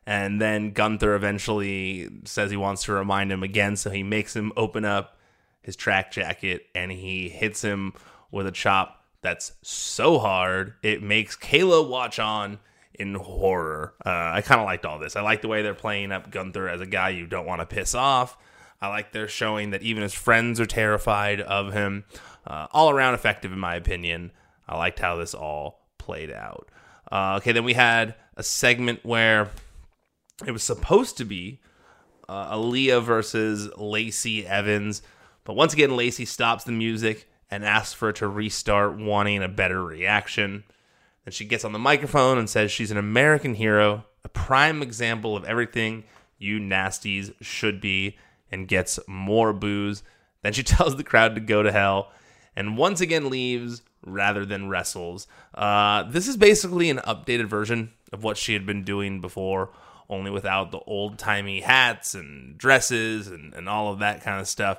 And 0.07 0.41
then 0.41 0.73
Gunther 0.73 1.15
eventually 1.15 2.09
says 2.25 2.51
he 2.51 2.57
wants 2.57 2.85
to 2.85 2.93
remind 2.93 3.31
him 3.31 3.43
again, 3.43 3.77
so 3.77 3.91
he 3.91 4.03
makes 4.03 4.35
him 4.35 4.51
open 4.57 4.85
up 4.85 5.19
his 5.61 5.77
track 5.77 6.11
jacket 6.11 6.67
and 6.75 6.91
he 6.91 7.29
hits 7.29 7.63
him 7.63 7.93
with 8.31 8.47
a 8.47 8.51
chop 8.51 9.00
that's 9.23 9.53
so 9.63 10.19
hard 10.19 10.75
it 10.83 11.03
makes 11.03 11.37
Kayla 11.37 11.89
watch 11.89 12.19
on 12.19 12.59
in 12.95 13.15
horror. 13.15 13.95
Uh, 14.05 14.31
I 14.35 14.43
kind 14.43 14.61
of 14.61 14.67
liked 14.67 14.85
all 14.85 14.99
this. 14.99 15.17
I 15.17 15.23
like 15.23 15.43
the 15.43 15.49
way 15.49 15.63
they're 15.63 15.75
playing 15.75 16.13
up 16.13 16.31
Gunther 16.31 16.69
as 16.69 16.81
a 16.81 16.87
guy 16.87 17.11
you 17.11 17.27
don't 17.27 17.47
want 17.47 17.61
to 17.61 17.67
piss 17.67 17.95
off. 17.95 18.37
I 18.81 18.89
like 18.89 19.13
they're 19.13 19.29
showing 19.29 19.71
that 19.71 19.83
even 19.83 20.03
his 20.03 20.15
friends 20.15 20.59
are 20.61 20.67
terrified 20.67 21.41
of 21.41 21.73
him. 21.73 22.05
Uh, 22.47 22.67
all 22.73 22.91
around 22.91 23.15
effective, 23.15 23.53
in 23.53 23.59
my 23.59 23.75
opinion. 23.75 24.33
I 24.67 24.77
liked 24.77 24.99
how 24.99 25.17
this 25.17 25.35
all 25.35 25.87
played 25.99 26.31
out. 26.31 26.69
Uh, 27.11 27.37
okay, 27.39 27.53
then 27.53 27.65
we 27.65 27.75
had 27.75 28.15
a 28.37 28.43
segment 28.43 29.01
where 29.03 29.51
it 30.47 30.53
was 30.53 30.63
supposed 30.63 31.17
to 31.19 31.25
be 31.25 31.61
uh, 32.29 32.55
Aaliyah 32.57 33.03
versus 33.03 33.69
Lacey 33.77 34.47
Evans, 34.47 35.03
but 35.45 35.57
once 35.57 35.73
again, 35.73 35.97
Lacey 35.97 36.25
stops 36.25 36.65
the 36.65 36.73
music 36.73 37.29
and 37.51 37.65
asks 37.65 37.93
for 37.93 38.11
it 38.11 38.17
to 38.17 38.29
restart, 38.29 38.97
wanting 38.97 39.43
a 39.43 39.49
better 39.49 39.85
reaction. 39.85 40.65
Then 41.25 41.33
she 41.33 41.45
gets 41.45 41.65
on 41.65 41.73
the 41.73 41.79
microphone 41.79 42.39
and 42.39 42.49
says 42.49 42.71
she's 42.71 42.91
an 42.91 42.97
American 42.97 43.55
hero, 43.55 44.05
a 44.25 44.29
prime 44.29 44.83
example 44.83 45.37
of 45.37 45.45
everything 45.45 46.05
you 46.39 46.59
nasties 46.59 47.35
should 47.41 47.81
be, 47.81 48.17
and 48.51 48.69
gets 48.69 48.99
more 49.07 49.53
boos. 49.53 50.03
Then 50.43 50.53
she 50.53 50.63
tells 50.65 50.97
the 50.97 51.05
crowd 51.05 51.35
to 51.35 51.41
go 51.41 51.63
to 51.63 51.73
hell 51.73 52.13
and 52.57 52.77
once 52.77 53.01
again 53.01 53.31
leaves 53.31 53.83
rather 54.05 54.45
than 54.45 54.69
wrestles. 54.69 55.27
Uh, 55.55 56.05
this 56.05 56.27
is 56.27 56.37
basically 56.37 56.91
an 56.91 56.99
updated 56.99 57.47
version 57.47 57.93
of 58.13 58.25
what 58.25 58.37
she 58.37 58.55
had 58.55 58.67
been 58.67 58.83
doing 58.83 59.21
before, 59.21 59.71
only 60.09 60.31
without 60.31 60.71
the 60.71 60.81
old 60.81 61.19
timey 61.19 61.61
hats 61.61 62.15
and 62.15 62.59
dresses 62.59 63.29
and, 63.29 63.55
and 63.55 63.69
all 63.69 63.93
of 63.93 64.01
that 64.01 64.23
kind 64.23 64.41
of 64.41 64.49
stuff 64.49 64.79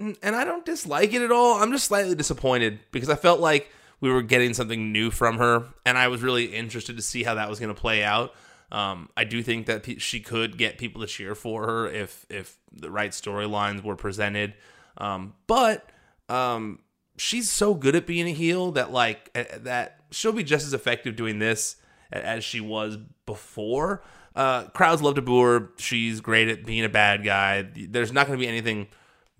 and 0.00 0.36
I 0.36 0.44
don't 0.44 0.64
dislike 0.64 1.12
it 1.12 1.22
at 1.22 1.30
all. 1.30 1.62
I'm 1.62 1.72
just 1.72 1.86
slightly 1.86 2.14
disappointed 2.14 2.80
because 2.90 3.08
I 3.08 3.16
felt 3.16 3.40
like 3.40 3.70
we 4.00 4.10
were 4.10 4.22
getting 4.22 4.54
something 4.54 4.92
new 4.92 5.10
from 5.10 5.38
her, 5.38 5.66
and 5.84 5.98
I 5.98 6.08
was 6.08 6.22
really 6.22 6.46
interested 6.46 6.96
to 6.96 7.02
see 7.02 7.22
how 7.22 7.34
that 7.34 7.48
was 7.48 7.60
going 7.60 7.74
to 7.74 7.80
play 7.80 8.02
out. 8.02 8.34
Um, 8.72 9.10
I 9.16 9.24
do 9.24 9.42
think 9.42 9.66
that 9.66 9.82
pe- 9.82 9.98
she 9.98 10.20
could 10.20 10.56
get 10.56 10.78
people 10.78 11.00
to 11.00 11.06
cheer 11.06 11.34
for 11.34 11.66
her 11.66 11.88
if 11.88 12.24
if 12.30 12.56
the 12.72 12.90
right 12.90 13.10
storylines 13.10 13.82
were 13.82 13.96
presented. 13.96 14.54
Um, 14.96 15.34
but 15.46 15.90
um, 16.28 16.80
she's 17.16 17.50
so 17.50 17.74
good 17.74 17.96
at 17.96 18.06
being 18.06 18.26
a 18.26 18.32
heel 18.32 18.72
that 18.72 18.92
like 18.92 19.32
that 19.34 20.00
she'll 20.10 20.32
be 20.32 20.44
just 20.44 20.66
as 20.66 20.72
effective 20.72 21.16
doing 21.16 21.38
this 21.38 21.76
as 22.12 22.44
she 22.44 22.60
was 22.60 22.96
before. 23.26 24.02
Uh, 24.34 24.64
crowds 24.68 25.02
love 25.02 25.16
to 25.16 25.22
boo 25.22 25.40
her. 25.42 25.70
She's 25.76 26.20
great 26.20 26.48
at 26.48 26.64
being 26.64 26.84
a 26.84 26.88
bad 26.88 27.24
guy. 27.24 27.66
There's 27.74 28.12
not 28.12 28.26
going 28.26 28.38
to 28.38 28.42
be 28.42 28.48
anything 28.48 28.86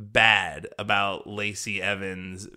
bad 0.01 0.67
about 0.79 1.27
Lacey 1.27 1.81
Evans 1.81 2.49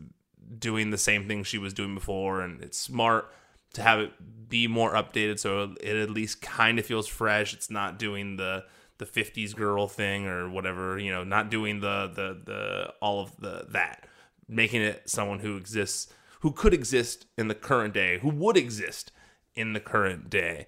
doing 0.57 0.89
the 0.89 0.97
same 0.97 1.27
thing 1.27 1.43
she 1.43 1.57
was 1.57 1.73
doing 1.73 1.93
before, 1.93 2.41
and 2.41 2.61
it's 2.63 2.77
smart 2.77 3.31
to 3.73 3.81
have 3.81 3.99
it 3.99 4.11
be 4.49 4.67
more 4.67 4.93
updated 4.93 5.39
so 5.39 5.73
it 5.81 5.95
at 5.95 6.09
least 6.09 6.41
kind 6.41 6.79
of 6.79 6.85
feels 6.85 7.07
fresh. 7.07 7.53
It's 7.53 7.69
not 7.69 7.99
doing 7.99 8.37
the 8.37 8.65
the 8.99 9.05
50s 9.05 9.55
girl 9.55 9.87
thing 9.87 10.27
or 10.27 10.49
whatever, 10.49 10.97
you 10.97 11.11
know, 11.11 11.23
not 11.23 11.49
doing 11.49 11.81
the 11.81 12.11
the 12.13 12.39
the 12.43 12.93
all 13.01 13.21
of 13.21 13.35
the 13.39 13.65
that, 13.69 14.07
making 14.47 14.81
it 14.81 15.09
someone 15.09 15.39
who 15.39 15.57
exists 15.57 16.13
who 16.41 16.51
could 16.51 16.73
exist 16.73 17.25
in 17.37 17.47
the 17.47 17.55
current 17.55 17.93
day, 17.93 18.19
who 18.19 18.29
would 18.29 18.57
exist 18.57 19.11
in 19.55 19.73
the 19.73 19.79
current 19.79 20.29
day. 20.29 20.67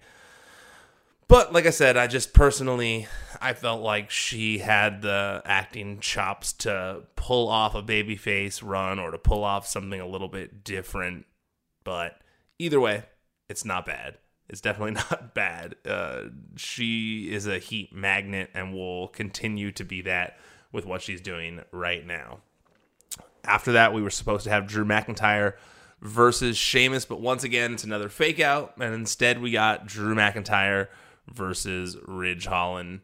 But 1.28 1.54
like 1.54 1.66
I 1.66 1.72
said, 1.72 1.98
I 1.98 2.08
just 2.08 2.34
personally 2.34 3.08
I 3.42 3.54
felt 3.54 3.82
like 3.82 4.10
she 4.12 4.60
had 4.60 5.02
the 5.02 5.42
acting 5.46 6.00
chops 6.00 6.54
to 6.54 7.04
pull 7.16 7.48
off 7.48 7.76
a 7.76 7.84
babyface 7.84 8.62
run 8.64 9.00
or 9.00 9.12
to 9.12 9.18
pull 9.18 9.44
off 9.44 9.68
something 9.68 10.00
a 10.00 10.08
little 10.08 10.28
bit 10.28 10.64
different. 10.64 11.26
But 11.84 12.20
either 12.60 12.80
way, 12.80 13.04
it's 13.50 13.66
not 13.66 13.86
bad. 13.86 14.18
It's 14.50 14.62
definitely 14.62 14.92
not 15.12 15.34
bad. 15.34 15.76
Uh, 15.88 16.22
she 16.56 17.32
is 17.32 17.48
a 17.48 17.60
heat 17.60 17.94
magnet 17.94 18.50
and 18.54 18.74
will 18.74 19.08
continue 19.08 19.72
to 19.74 19.84
be 19.84 20.02
that 20.02 20.38
with 20.72 20.86
what 20.86 21.02
she's 21.02 21.22
doing 21.22 21.62
right 21.72 22.06
now. 22.06 22.40
After 23.44 23.72
that, 23.74 23.94
we 23.94 24.02
were 24.02 24.10
supposed 24.10 24.44
to 24.46 24.50
have 24.50 24.68
Drew 24.68 24.86
McIntyre 24.86 25.54
versus 26.02 26.58
Sheamus, 26.58 27.06
but 27.06 27.22
once 27.22 27.44
again, 27.44 27.74
it's 27.74 27.84
another 27.84 28.10
fake 28.10 28.40
out, 28.40 28.74
and 28.78 28.94
instead 28.94 29.40
we 29.40 29.52
got 29.52 29.86
Drew 29.86 30.16
McIntyre 30.16 30.88
versus 31.28 31.98
Ridge 32.08 32.46
Holland. 32.46 33.02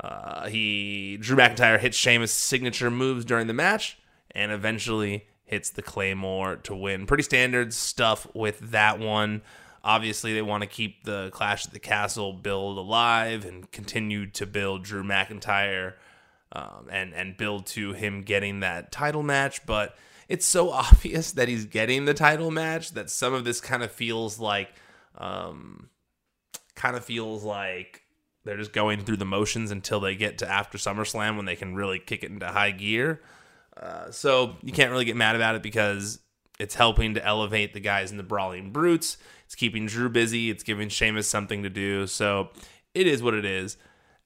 Uh, 0.00 0.48
he 0.48 1.18
Drew 1.20 1.36
McIntyre 1.36 1.78
hits 1.78 1.96
Sheamus' 1.96 2.32
signature 2.32 2.90
moves 2.90 3.24
during 3.24 3.46
the 3.46 3.54
match, 3.54 3.98
and 4.30 4.52
eventually 4.52 5.26
hits 5.44 5.70
the 5.70 5.82
Claymore 5.82 6.56
to 6.56 6.74
win. 6.74 7.06
Pretty 7.06 7.22
standard 7.22 7.72
stuff 7.72 8.26
with 8.34 8.58
that 8.70 8.98
one. 8.98 9.42
Obviously, 9.82 10.34
they 10.34 10.42
want 10.42 10.62
to 10.62 10.68
keep 10.68 11.04
the 11.04 11.30
Clash 11.32 11.66
at 11.66 11.72
the 11.72 11.78
Castle 11.78 12.32
build 12.32 12.78
alive 12.78 13.44
and 13.44 13.70
continue 13.72 14.26
to 14.26 14.46
build 14.46 14.84
Drew 14.84 15.02
McIntyre 15.02 15.94
um, 16.52 16.88
and 16.90 17.14
and 17.14 17.36
build 17.36 17.66
to 17.66 17.92
him 17.92 18.22
getting 18.22 18.60
that 18.60 18.92
title 18.92 19.22
match. 19.22 19.64
But 19.66 19.96
it's 20.28 20.46
so 20.46 20.70
obvious 20.72 21.32
that 21.32 21.48
he's 21.48 21.64
getting 21.64 22.04
the 22.04 22.14
title 22.14 22.50
match 22.50 22.92
that 22.92 23.10
some 23.10 23.34
of 23.34 23.44
this 23.44 23.60
kind 23.60 23.82
of 23.82 23.90
feels 23.90 24.38
like 24.38 24.70
um 25.16 25.88
kind 26.78 26.96
of 26.96 27.04
feels 27.04 27.44
like 27.44 28.02
they're 28.44 28.56
just 28.56 28.72
going 28.72 29.04
through 29.04 29.18
the 29.18 29.26
motions 29.26 29.70
until 29.70 30.00
they 30.00 30.14
get 30.14 30.38
to 30.38 30.50
after 30.50 30.78
SummerSlam 30.78 31.36
when 31.36 31.44
they 31.44 31.56
can 31.56 31.74
really 31.74 31.98
kick 31.98 32.22
it 32.22 32.30
into 32.30 32.46
high 32.46 32.70
gear. 32.70 33.20
Uh, 33.76 34.10
so 34.10 34.56
you 34.62 34.72
can't 34.72 34.90
really 34.90 35.04
get 35.04 35.16
mad 35.16 35.36
about 35.36 35.54
it 35.54 35.62
because 35.62 36.20
it's 36.58 36.74
helping 36.74 37.14
to 37.14 37.24
elevate 37.24 37.74
the 37.74 37.80
guys 37.80 38.10
in 38.10 38.16
the 38.16 38.22
Brawling 38.22 38.70
Brutes. 38.70 39.18
It's 39.44 39.54
keeping 39.54 39.86
Drew 39.86 40.08
busy. 40.08 40.50
It's 40.50 40.62
giving 40.62 40.88
Sheamus 40.88 41.28
something 41.28 41.62
to 41.62 41.68
do. 41.68 42.06
So 42.06 42.50
it 42.94 43.06
is 43.06 43.22
what 43.22 43.34
it 43.34 43.44
is. 43.44 43.76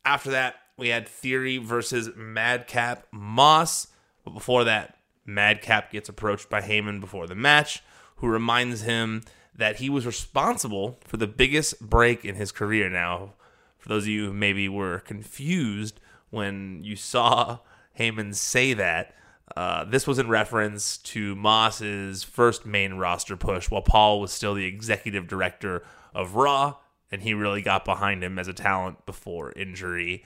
After 0.04 0.30
that, 0.30 0.56
we 0.76 0.88
had 0.88 1.08
Theory 1.08 1.58
versus 1.58 2.10
Madcap 2.16 3.06
Moss. 3.12 3.88
But 4.24 4.34
before 4.34 4.64
that, 4.64 4.96
Madcap 5.24 5.90
gets 5.90 6.08
approached 6.08 6.48
by 6.48 6.60
Heyman 6.60 7.00
before 7.00 7.26
the 7.26 7.34
match, 7.34 7.82
who 8.16 8.28
reminds 8.28 8.82
him 8.82 9.22
that 9.54 9.76
he 9.76 9.90
was 9.90 10.06
responsible 10.06 10.98
for 11.04 11.16
the 11.16 11.26
biggest 11.26 11.80
break 11.80 12.24
in 12.24 12.34
his 12.34 12.52
career. 12.52 12.88
Now, 12.88 13.34
for 13.78 13.88
those 13.88 14.04
of 14.04 14.08
you 14.08 14.26
who 14.26 14.32
maybe 14.32 14.68
were 14.68 15.00
confused 15.00 16.00
when 16.30 16.80
you 16.82 16.96
saw 16.96 17.58
Heyman 17.98 18.34
say 18.34 18.72
that, 18.74 19.14
uh, 19.56 19.84
this 19.84 20.06
was 20.06 20.18
in 20.18 20.28
reference 20.28 20.96
to 20.96 21.34
Moss's 21.34 22.22
first 22.22 22.64
main 22.64 22.94
roster 22.94 23.36
push 23.36 23.70
while 23.70 23.82
Paul 23.82 24.20
was 24.20 24.32
still 24.32 24.54
the 24.54 24.64
executive 24.64 25.28
director 25.28 25.84
of 26.14 26.36
Raw, 26.36 26.76
and 27.10 27.22
he 27.22 27.34
really 27.34 27.60
got 27.60 27.84
behind 27.84 28.24
him 28.24 28.38
as 28.38 28.48
a 28.48 28.54
talent 28.54 29.04
before 29.04 29.52
injury 29.52 30.24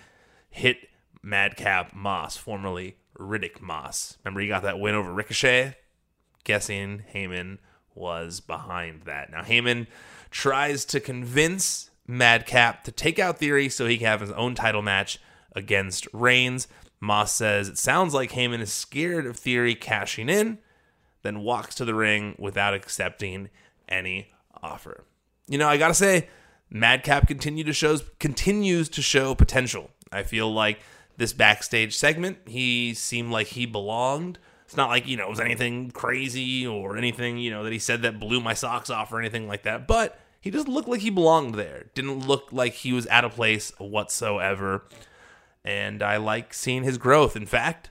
hit 0.48 0.88
Madcap 1.22 1.92
Moss, 1.92 2.36
formerly 2.36 2.96
Riddick 3.18 3.60
Moss. 3.60 4.16
Remember, 4.24 4.40
he 4.40 4.48
got 4.48 4.62
that 4.62 4.78
win 4.78 4.94
over 4.94 5.12
Ricochet? 5.12 5.76
Guessing 6.44 7.02
Heyman 7.12 7.58
was 7.96 8.40
behind 8.40 9.02
that. 9.02 9.30
Now, 9.30 9.42
Heyman 9.42 9.86
tries 10.30 10.84
to 10.86 11.00
convince 11.00 11.90
Madcap 12.06 12.84
to 12.84 12.92
take 12.92 13.18
out 13.18 13.38
Theory 13.38 13.68
so 13.68 13.86
he 13.86 13.98
can 13.98 14.06
have 14.06 14.20
his 14.20 14.30
own 14.32 14.54
title 14.54 14.82
match 14.82 15.18
against 15.54 16.06
Reigns. 16.12 16.68
Moss 17.00 17.32
says 17.32 17.68
it 17.68 17.78
sounds 17.78 18.14
like 18.14 18.32
Heyman 18.32 18.60
is 18.60 18.72
scared 18.72 19.26
of 19.26 19.36
Theory 19.36 19.74
cashing 19.74 20.28
in, 20.28 20.58
then 21.22 21.40
walks 21.40 21.74
to 21.76 21.84
the 21.84 21.94
ring 21.94 22.34
without 22.38 22.74
accepting 22.74 23.50
any 23.88 24.28
offer. 24.62 25.04
You 25.48 25.58
know, 25.58 25.68
I 25.68 25.76
gotta 25.76 25.94
say, 25.94 26.28
Madcap 26.70 27.28
continue 27.28 27.64
to 27.64 27.72
shows 27.72 28.04
continues 28.18 28.88
to 28.90 29.02
show 29.02 29.34
potential. 29.34 29.90
I 30.12 30.22
feel 30.22 30.52
like 30.52 30.80
this 31.16 31.32
backstage 31.32 31.96
segment, 31.96 32.38
he 32.46 32.94
seemed 32.94 33.30
like 33.30 33.48
he 33.48 33.66
belonged. 33.66 34.38
It's 34.66 34.76
not 34.76 34.88
like, 34.88 35.06
you 35.06 35.16
know, 35.16 35.26
it 35.26 35.30
was 35.30 35.38
anything 35.38 35.92
crazy 35.92 36.66
or 36.66 36.96
anything, 36.96 37.38
you 37.38 37.52
know, 37.52 37.62
that 37.62 37.72
he 37.72 37.78
said 37.78 38.02
that 38.02 38.18
blew 38.18 38.40
my 38.40 38.52
socks 38.52 38.90
off 38.90 39.12
or 39.12 39.20
anything 39.20 39.46
like 39.46 39.62
that. 39.62 39.86
But 39.86 40.18
he 40.40 40.50
just 40.50 40.66
looked 40.66 40.88
like 40.88 41.02
he 41.02 41.10
belonged 41.10 41.54
there. 41.54 41.86
Didn't 41.94 42.26
look 42.26 42.48
like 42.50 42.72
he 42.72 42.92
was 42.92 43.06
out 43.06 43.24
of 43.24 43.32
place 43.32 43.72
whatsoever. 43.78 44.84
And 45.64 46.02
I 46.02 46.16
like 46.16 46.52
seeing 46.52 46.82
his 46.82 46.98
growth. 46.98 47.36
In 47.36 47.46
fact, 47.46 47.90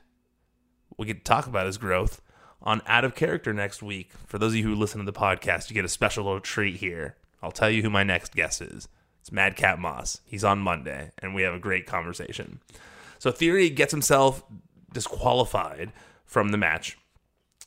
we 0.97 1.05
get 1.05 1.19
to 1.19 1.23
talk 1.23 1.47
about 1.47 1.65
his 1.65 1.77
growth 1.77 2.21
on 2.61 2.81
Out 2.87 3.05
of 3.05 3.15
Character 3.15 3.53
next 3.53 3.81
week. 3.81 4.11
For 4.27 4.37
those 4.37 4.51
of 4.51 4.57
you 4.57 4.63
who 4.63 4.75
listen 4.75 4.99
to 4.99 5.09
the 5.09 5.17
podcast, 5.17 5.69
you 5.69 5.75
get 5.75 5.85
a 5.85 5.89
special 5.89 6.25
little 6.25 6.41
treat 6.41 6.75
here. 6.75 7.15
I'll 7.41 7.51
tell 7.51 7.69
you 7.69 7.83
who 7.83 7.89
my 7.89 8.03
next 8.03 8.35
guest 8.35 8.61
is. 8.61 8.89
It's 9.21 9.31
Madcap 9.31 9.79
Moss. 9.79 10.19
He's 10.25 10.43
on 10.43 10.59
Monday, 10.59 11.11
and 11.19 11.33
we 11.33 11.43
have 11.43 11.53
a 11.53 11.59
great 11.59 11.85
conversation. 11.85 12.59
So 13.17 13.31
Theory 13.31 13.69
gets 13.69 13.91
himself 13.91 14.43
disqualified 14.93 15.93
from 16.25 16.49
the 16.49 16.57
match. 16.57 16.97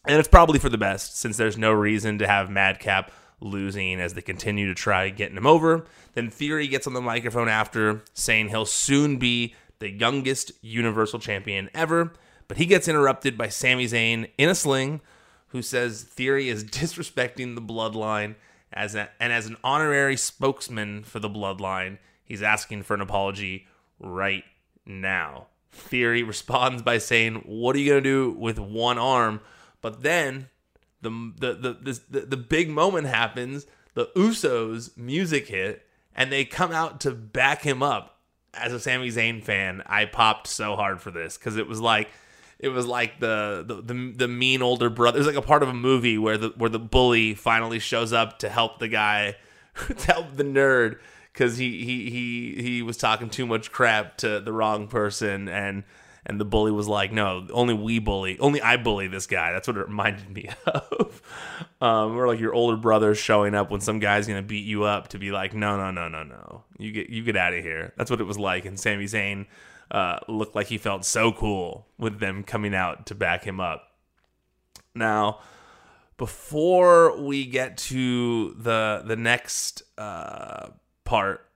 And 0.06 0.18
it's 0.18 0.28
probably 0.28 0.58
for 0.58 0.68
the 0.68 0.78
best 0.78 1.18
since 1.18 1.36
there's 1.36 1.58
no 1.58 1.72
reason 1.72 2.18
to 2.18 2.26
have 2.26 2.50
Madcap 2.50 3.10
losing 3.40 4.00
as 4.00 4.14
they 4.14 4.22
continue 4.22 4.66
to 4.66 4.74
try 4.74 5.10
getting 5.10 5.36
him 5.36 5.46
over. 5.46 5.84
Then 6.14 6.30
Theory 6.30 6.66
gets 6.66 6.86
on 6.86 6.94
the 6.94 7.00
microphone 7.00 7.48
after 7.48 8.02
saying 8.14 8.48
he'll 8.48 8.64
soon 8.66 9.18
be 9.18 9.54
the 9.78 9.90
youngest 9.90 10.52
Universal 10.60 11.20
Champion 11.20 11.70
ever, 11.74 12.12
but 12.48 12.56
he 12.56 12.66
gets 12.66 12.88
interrupted 12.88 13.38
by 13.38 13.48
Sami 13.48 13.86
Zayn 13.86 14.30
in 14.38 14.48
a 14.48 14.54
sling 14.54 15.00
who 15.48 15.62
says 15.62 16.02
Theory 16.02 16.48
is 16.48 16.64
disrespecting 16.64 17.54
the 17.54 17.62
bloodline 17.62 18.34
as 18.72 18.94
a, 18.94 19.10
and 19.20 19.32
as 19.32 19.46
an 19.46 19.56
honorary 19.64 20.16
spokesman 20.16 21.04
for 21.04 21.20
the 21.20 21.30
bloodline, 21.30 21.98
he's 22.24 22.42
asking 22.42 22.82
for 22.82 22.94
an 22.94 23.00
apology 23.00 23.66
right 23.98 24.44
now. 24.84 25.46
Theory 25.70 26.22
responds 26.24 26.82
by 26.82 26.98
saying, 26.98 27.42
"What 27.46 27.76
are 27.76 27.78
you 27.78 27.90
gonna 27.90 28.00
do 28.00 28.30
with 28.30 28.58
one 28.58 28.98
arm?" 28.98 29.40
But 29.80 30.02
then 30.02 30.48
the 31.00 31.10
the 31.38 31.54
the 31.54 32.00
the, 32.10 32.20
the 32.20 32.36
big 32.36 32.70
moment 32.70 33.06
happens. 33.06 33.66
The 33.94 34.06
Usos 34.16 34.96
music 34.96 35.48
hit, 35.48 35.86
and 36.14 36.30
they 36.30 36.44
come 36.44 36.72
out 36.72 37.00
to 37.00 37.10
back 37.12 37.62
him 37.62 37.82
up. 37.82 38.16
As 38.54 38.72
a 38.72 38.80
Sami 38.80 39.08
Zayn 39.10 39.42
fan, 39.42 39.82
I 39.86 40.06
popped 40.06 40.46
so 40.46 40.74
hard 40.74 41.00
for 41.00 41.10
this 41.10 41.36
because 41.36 41.56
it 41.56 41.68
was 41.68 41.80
like 41.80 42.10
it 42.58 42.68
was 42.68 42.86
like 42.86 43.20
the, 43.20 43.64
the 43.66 43.74
the 43.82 44.12
the, 44.16 44.28
mean 44.28 44.62
older 44.62 44.90
brother. 44.90 45.16
It 45.16 45.20
was 45.20 45.26
like 45.28 45.36
a 45.36 45.42
part 45.42 45.62
of 45.62 45.68
a 45.68 45.74
movie 45.74 46.18
where 46.18 46.36
the 46.36 46.48
where 46.56 46.70
the 46.70 46.78
bully 46.78 47.34
finally 47.34 47.78
shows 47.78 48.12
up 48.12 48.40
to 48.40 48.48
help 48.48 48.78
the 48.78 48.88
guy, 48.88 49.36
to 49.88 50.06
help 50.06 50.36
the 50.36 50.44
nerd 50.44 50.98
because 51.38 51.56
he, 51.56 51.84
he 51.84 52.10
he 52.10 52.62
he 52.62 52.82
was 52.82 52.96
talking 52.96 53.30
too 53.30 53.46
much 53.46 53.70
crap 53.70 54.16
to 54.16 54.40
the 54.40 54.52
wrong 54.52 54.88
person 54.88 55.48
and 55.48 55.84
and 56.26 56.40
the 56.40 56.44
bully 56.44 56.72
was 56.72 56.88
like 56.88 57.12
no 57.12 57.46
only 57.52 57.74
we 57.74 58.00
bully 58.00 58.36
only 58.40 58.60
i 58.60 58.76
bully 58.76 59.06
this 59.06 59.28
guy. 59.28 59.52
That's 59.52 59.68
what 59.68 59.76
it 59.76 59.86
reminded 59.86 60.28
me 60.30 60.50
of. 60.66 61.22
Um 61.80 62.16
or 62.16 62.26
like 62.26 62.40
your 62.40 62.54
older 62.54 62.76
brother 62.76 63.14
showing 63.14 63.54
up 63.54 63.70
when 63.70 63.80
some 63.80 64.00
guy's 64.00 64.26
gonna 64.26 64.42
beat 64.42 64.66
you 64.66 64.82
up 64.82 65.08
to 65.08 65.18
be 65.18 65.30
like 65.30 65.54
no 65.54 65.76
no 65.76 65.92
no 65.92 66.08
no 66.08 66.24
no. 66.24 66.64
You 66.76 66.90
get 66.90 67.08
you 67.08 67.22
get 67.22 67.36
out 67.36 67.54
of 67.54 67.62
here. 67.62 67.92
That's 67.96 68.10
what 68.10 68.20
it 68.20 68.26
was 68.26 68.38
like 68.38 68.64
and 68.64 68.78
Sami 68.78 69.04
Zayn 69.04 69.46
uh, 69.92 70.18
looked 70.26 70.54
like 70.56 70.66
he 70.66 70.76
felt 70.76 71.04
so 71.04 71.32
cool 71.32 71.86
with 71.98 72.18
them 72.18 72.42
coming 72.42 72.74
out 72.74 73.06
to 73.06 73.14
back 73.14 73.44
him 73.44 73.60
up. 73.60 73.84
Now 74.92 75.38
before 76.16 77.16
we 77.22 77.46
get 77.46 77.76
to 77.76 78.54
the 78.54 79.04
the 79.06 79.14
next 79.14 79.84
uh 79.96 80.70
part, 81.08 81.48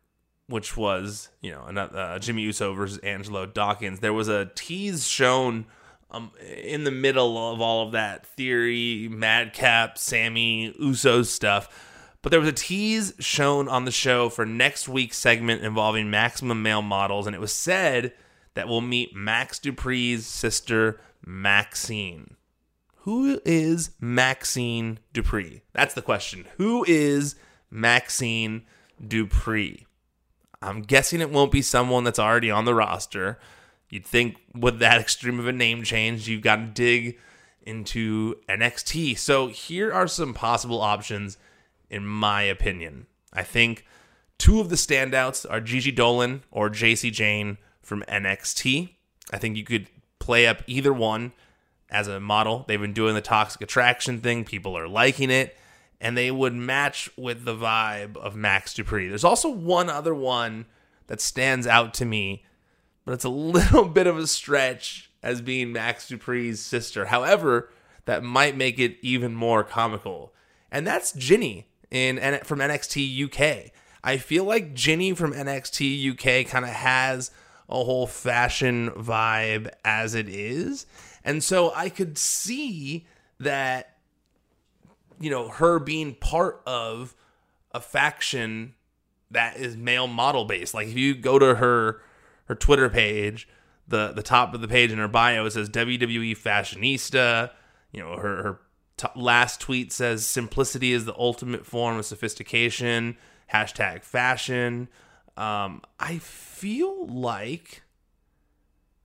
which 0.49 0.77
was 0.77 1.29
you 1.43 1.53
know 1.53 1.61
uh, 1.62 2.19
Jimmy 2.19 2.43
Uso 2.43 2.73
versus 2.73 2.99
Angelo 2.99 3.47
Dawkins, 3.47 4.01
there 4.01 4.12
was 4.12 4.29
a 4.29 4.51
tease 4.55 5.07
shown 5.07 5.67
um, 6.11 6.31
in 6.41 6.85
the 6.85 6.91
middle 6.91 7.53
of 7.53 7.61
all 7.61 7.87
of 7.87 7.93
that 7.93 8.27
theory, 8.27 9.09
Madcap, 9.11 9.99
Sami 9.99 10.75
Uso 10.81 11.23
stuff. 11.23 11.88
But 12.23 12.31
there 12.31 12.41
was 12.41 12.49
a 12.49 12.53
tease 12.53 13.15
shown 13.19 13.69
on 13.69 13.85
the 13.85 13.91
show 13.91 14.29
for 14.29 14.47
next 14.47 14.88
week's 14.88 15.19
segment 15.19 15.65
involving 15.65 16.11
Maximum 16.11 16.62
Male 16.62 16.83
Models, 16.83 17.27
and 17.27 17.35
it 17.35 17.41
was 17.41 17.53
said 17.53 18.12
that 18.55 18.69
we'll 18.69 18.81
meet 18.81 19.15
Max 19.15 19.59
Dupri's 19.59 20.25
sister, 20.25 21.01
Maxine. 21.27 22.37
Who 22.99 23.41
is 23.45 23.91
Maxine 24.01 25.01
Dupri? 25.12 25.62
That's 25.73 25.95
the 25.95 26.03
question. 26.03 26.47
Who 26.59 26.85
is 26.87 27.35
Maxine 27.71 28.62
Dupri. 29.05 29.87
I'm 30.61 30.83
guessing 30.83 31.21
it 31.21 31.31
won't 31.31 31.53
be 31.53 31.62
someone 31.62 32.05
that's 32.05 32.19
already 32.19 32.51
on 32.51 32.65
the 32.65 32.75
roster. 32.75 33.38
You'd 33.91 34.07
think 34.07 34.37
with 34.55 34.79
that 34.79 35.01
extreme 35.01 35.38
of 35.38 35.47
a 35.47 35.53
name 35.53 35.83
change, 35.83 36.29
you've 36.29 36.43
got 36.43 36.57
to 36.57 36.67
dig 36.67 37.19
into 37.62 38.37
NXT. 38.49 39.19
So 39.19 39.49
here 39.49 39.93
are 39.93 40.07
some 40.07 40.35
possible 40.35 40.81
options, 40.81 41.37
in 41.91 42.07
my 42.07 42.43
opinion. 42.43 43.07
I 43.33 43.43
think 43.43 43.85
two 44.38 44.61
of 44.61 44.69
the 44.69 44.77
standouts 44.77 45.45
are 45.51 45.61
Gigi 45.61 45.93
Dolin 45.93 46.43
or 46.51 46.71
Jacy 46.71 47.11
Jayne 47.11 47.59
from 47.83 48.03
NXT. 48.09 48.91
I 49.33 49.38
think 49.38 49.57
you 49.57 49.65
could 49.65 49.88
play 50.19 50.47
up 50.47 50.62
either 50.67 50.93
one 50.93 51.33
as 51.91 52.09
a 52.09 52.21
model. 52.21 52.65
They've 52.67 52.81
been 52.81 52.93
doing 52.93 53.15
the 53.15 53.21
toxic 53.21 53.61
attraction 53.61 54.21
thing, 54.21 54.45
people 54.45 54.77
are 54.77 54.88
liking 54.88 55.31
it 55.31 55.57
and 56.03 56.19
they 56.19 56.33
would 56.33 56.53
match 56.53 57.09
with 57.17 57.45
the 57.45 57.55
vibe 57.55 58.17
of 58.17 58.35
Max 58.35 58.75
Dupri. 58.75 59.09
There's 59.09 59.23
also 59.23 59.49
one 59.49 59.88
other 59.88 60.12
one 60.12 60.67
that 61.07 61.21
stands 61.21 61.65
out 61.65 61.95
to 61.95 62.05
me, 62.05 62.45
but 63.05 63.12
it's 63.12 63.25
a 63.25 63.29
little 63.31 63.85
bit 63.85 64.09
of 64.09 64.19
a 64.19 64.27
stretch 64.27 65.11
as 65.23 65.41
being 65.41 65.73
Max 65.73 66.11
Dupri's 66.11 66.61
sister. 66.61 67.07
However, 67.07 67.71
that 68.05 68.25
might 68.25 68.57
make 68.57 68.81
it 68.81 68.97
even 69.01 69.33
more 69.33 69.62
comical. 69.62 70.35
And 70.73 70.85
that's 70.85 71.12
Jinny 71.12 71.69
in 71.88 72.19
from 72.43 72.59
NXT 72.59 73.27
UK. 73.27 73.71
I 74.03 74.17
feel 74.17 74.45
like 74.45 74.75
Jinny 74.75 75.12
from 75.12 75.33
NXT 75.33 76.15
UK 76.15 76.49
kind 76.49 76.65
of 76.65 76.73
has 76.73 77.31
a 77.69 77.85
whole 77.85 78.09
fashion 78.09 78.91
vibe 78.91 79.71
as 79.85 80.17
it 80.17 80.29
is. 80.29 80.85
And 81.25 81.45
so 81.45 81.73
I 81.77 81.88
could 81.88 82.19
see 82.19 83.07
that 83.38 83.91
you 85.20 85.31
know 85.31 85.48
her 85.48 85.79
being 85.79 86.14
part 86.14 86.62
of 86.66 87.14
a 87.72 87.81
faction 87.81 88.75
that 89.31 89.57
is 89.57 89.77
male 89.77 90.07
model 90.07 90.44
based. 90.44 90.75
Like 90.75 90.88
if 90.88 90.96
you 90.96 91.14
go 91.14 91.38
to 91.38 91.57
her 91.57 92.01
her 92.46 92.55
Twitter 92.55 92.88
page, 92.88 93.48
the 93.88 94.12
the 94.12 94.22
top 94.22 94.55
of 94.55 94.61
the 94.61 94.68
page 94.68 94.92
in 94.92 94.98
her 94.98 95.09
bio 95.09 95.44
it 95.46 95.53
says 95.53 95.68
WWE 95.70 96.37
fashionista. 96.37 97.51
you 97.92 98.01
know, 98.01 98.16
her 98.16 98.42
her 98.42 98.61
t- 98.96 99.09
last 99.16 99.61
tweet 99.61 99.92
says 99.92 100.27
simplicity 100.27 100.92
is 100.92 101.05
the 101.05 101.18
ultimate 101.18 101.66
form 101.66 101.98
of 101.98 102.05
sophistication. 102.05 103.16
Hashtag 103.53 104.03
fashion. 104.03 104.88
Um, 105.37 105.83
I 105.98 106.18
feel 106.18 107.07
like, 107.07 107.83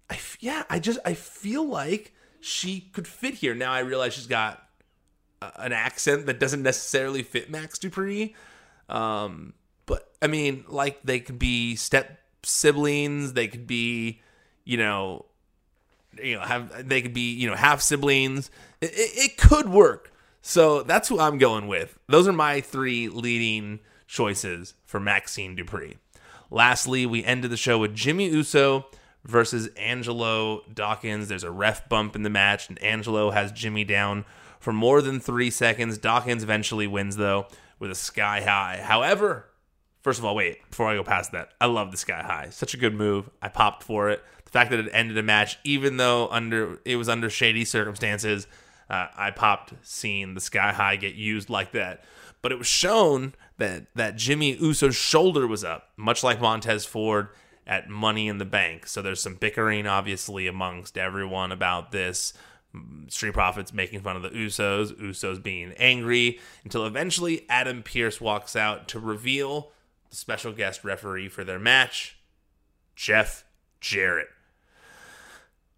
I 0.09 0.15
f- 0.15 0.37
yeah, 0.39 0.63
I 0.69 0.79
just 0.79 0.99
I 1.05 1.13
feel 1.13 1.67
like 1.67 2.13
she 2.39 2.81
could 2.81 3.07
fit 3.07 3.35
here. 3.35 3.55
Now 3.55 3.71
I 3.71 3.79
realize 3.79 4.13
she's 4.13 4.27
got 4.27 4.66
an 5.41 5.73
accent 5.73 6.25
that 6.25 6.39
doesn't 6.39 6.63
necessarily 6.63 7.23
fit 7.23 7.49
Max 7.49 7.77
Dupri. 7.77 8.33
Um, 8.89 9.53
but 9.85 10.11
I 10.21 10.27
mean, 10.27 10.65
like 10.67 11.01
they 11.03 11.19
could 11.19 11.39
be 11.39 11.75
step 11.75 12.19
siblings. 12.43 13.33
They 13.33 13.47
could 13.47 13.67
be, 13.67 14.21
you 14.63 14.77
know, 14.77 15.25
you 16.21 16.35
know, 16.35 16.41
have 16.41 16.87
they 16.87 17.01
could 17.01 17.13
be, 17.13 17.33
you 17.33 17.49
know, 17.49 17.55
half 17.55 17.81
siblings. 17.81 18.49
It, 18.81 18.91
it, 18.93 19.11
it 19.17 19.37
could 19.37 19.69
work. 19.69 20.11
So 20.41 20.83
that's 20.83 21.09
who 21.09 21.19
I'm 21.19 21.37
going 21.37 21.67
with. 21.67 21.99
Those 22.07 22.27
are 22.27 22.33
my 22.33 22.61
three 22.61 23.09
leading 23.09 23.79
choices 24.07 24.75
for 24.85 24.99
Maxine 24.99 25.57
Dupri. 25.57 25.97
Lastly, 26.49 27.05
we 27.05 27.23
ended 27.25 27.51
the 27.51 27.57
show 27.57 27.77
with 27.77 27.93
Jimmy 27.93 28.29
Uso 28.29 28.85
versus 29.25 29.67
Angelo 29.75 30.61
Dawkins. 30.73 31.27
There's 31.27 31.43
a 31.43 31.51
ref 31.51 31.89
bump 31.89 32.15
in 32.15 32.23
the 32.23 32.29
match, 32.29 32.69
and 32.69 32.81
Angelo 32.81 33.31
has 33.31 33.51
Jimmy 33.51 33.83
down 33.83 34.23
for 34.59 34.73
more 34.73 35.01
than 35.01 35.19
three 35.19 35.49
seconds. 35.49 35.97
Dawkins 35.97 36.43
eventually 36.43 36.87
wins, 36.87 37.17
though, 37.17 37.47
with 37.79 37.91
a 37.91 37.95
sky 37.95 38.41
high. 38.41 38.81
However, 38.83 39.45
first 40.01 40.19
of 40.19 40.25
all, 40.25 40.35
wait, 40.35 40.67
before 40.69 40.87
I 40.87 40.95
go 40.95 41.03
past 41.03 41.31
that, 41.31 41.49
I 41.59 41.65
love 41.65 41.91
the 41.91 41.97
sky 41.97 42.21
high. 42.21 42.49
Such 42.49 42.73
a 42.73 42.77
good 42.77 42.95
move. 42.95 43.29
I 43.41 43.49
popped 43.49 43.83
for 43.83 44.09
it. 44.09 44.23
The 44.45 44.51
fact 44.51 44.71
that 44.71 44.79
it 44.79 44.89
ended 44.93 45.17
a 45.17 45.23
match, 45.23 45.59
even 45.63 45.97
though 45.97 46.29
under 46.29 46.79
it 46.85 46.95
was 46.95 47.09
under 47.09 47.29
shady 47.29 47.65
circumstances, 47.65 48.47
uh, 48.89 49.07
I 49.15 49.31
popped 49.31 49.73
seeing 49.81 50.33
the 50.33 50.41
sky 50.41 50.71
high 50.71 50.95
get 50.95 51.15
used 51.15 51.49
like 51.49 51.73
that. 51.73 52.03
But 52.41 52.51
it 52.53 52.57
was 52.57 52.67
shown 52.67 53.33
that 53.57 53.87
that 53.95 54.15
Jimmy 54.15 54.55
Uso's 54.55 54.95
shoulder 54.95 55.45
was 55.45 55.63
up, 55.63 55.89
much 55.97 56.23
like 56.23 56.39
Montez 56.39 56.85
Ford 56.85 57.29
at 57.65 57.89
Money 57.89 58.29
in 58.29 58.37
the 58.37 58.45
Bank. 58.45 58.87
So 58.87 59.01
there's 59.01 59.21
some 59.21 59.35
bickering, 59.35 59.85
obviously, 59.85 60.47
amongst 60.47 60.97
everyone 60.97 61.51
about 61.51 61.91
this. 61.91 62.31
Street 63.09 63.33
Profits 63.33 63.73
making 63.73 64.01
fun 64.01 64.15
of 64.15 64.21
the 64.21 64.29
Usos, 64.29 64.93
Usos 64.93 65.41
being 65.41 65.73
angry, 65.77 66.39
until 66.63 66.85
eventually 66.85 67.45
Adam 67.49 67.83
Pearce 67.83 68.19
walks 68.19 68.55
out 68.55 68.87
to 68.89 68.99
reveal 68.99 69.71
the 70.09 70.15
special 70.15 70.51
guest 70.53 70.83
referee 70.83 71.29
for 71.29 71.43
their 71.43 71.59
match, 71.59 72.17
Jeff 72.95 73.43
Jarrett. 73.79 74.29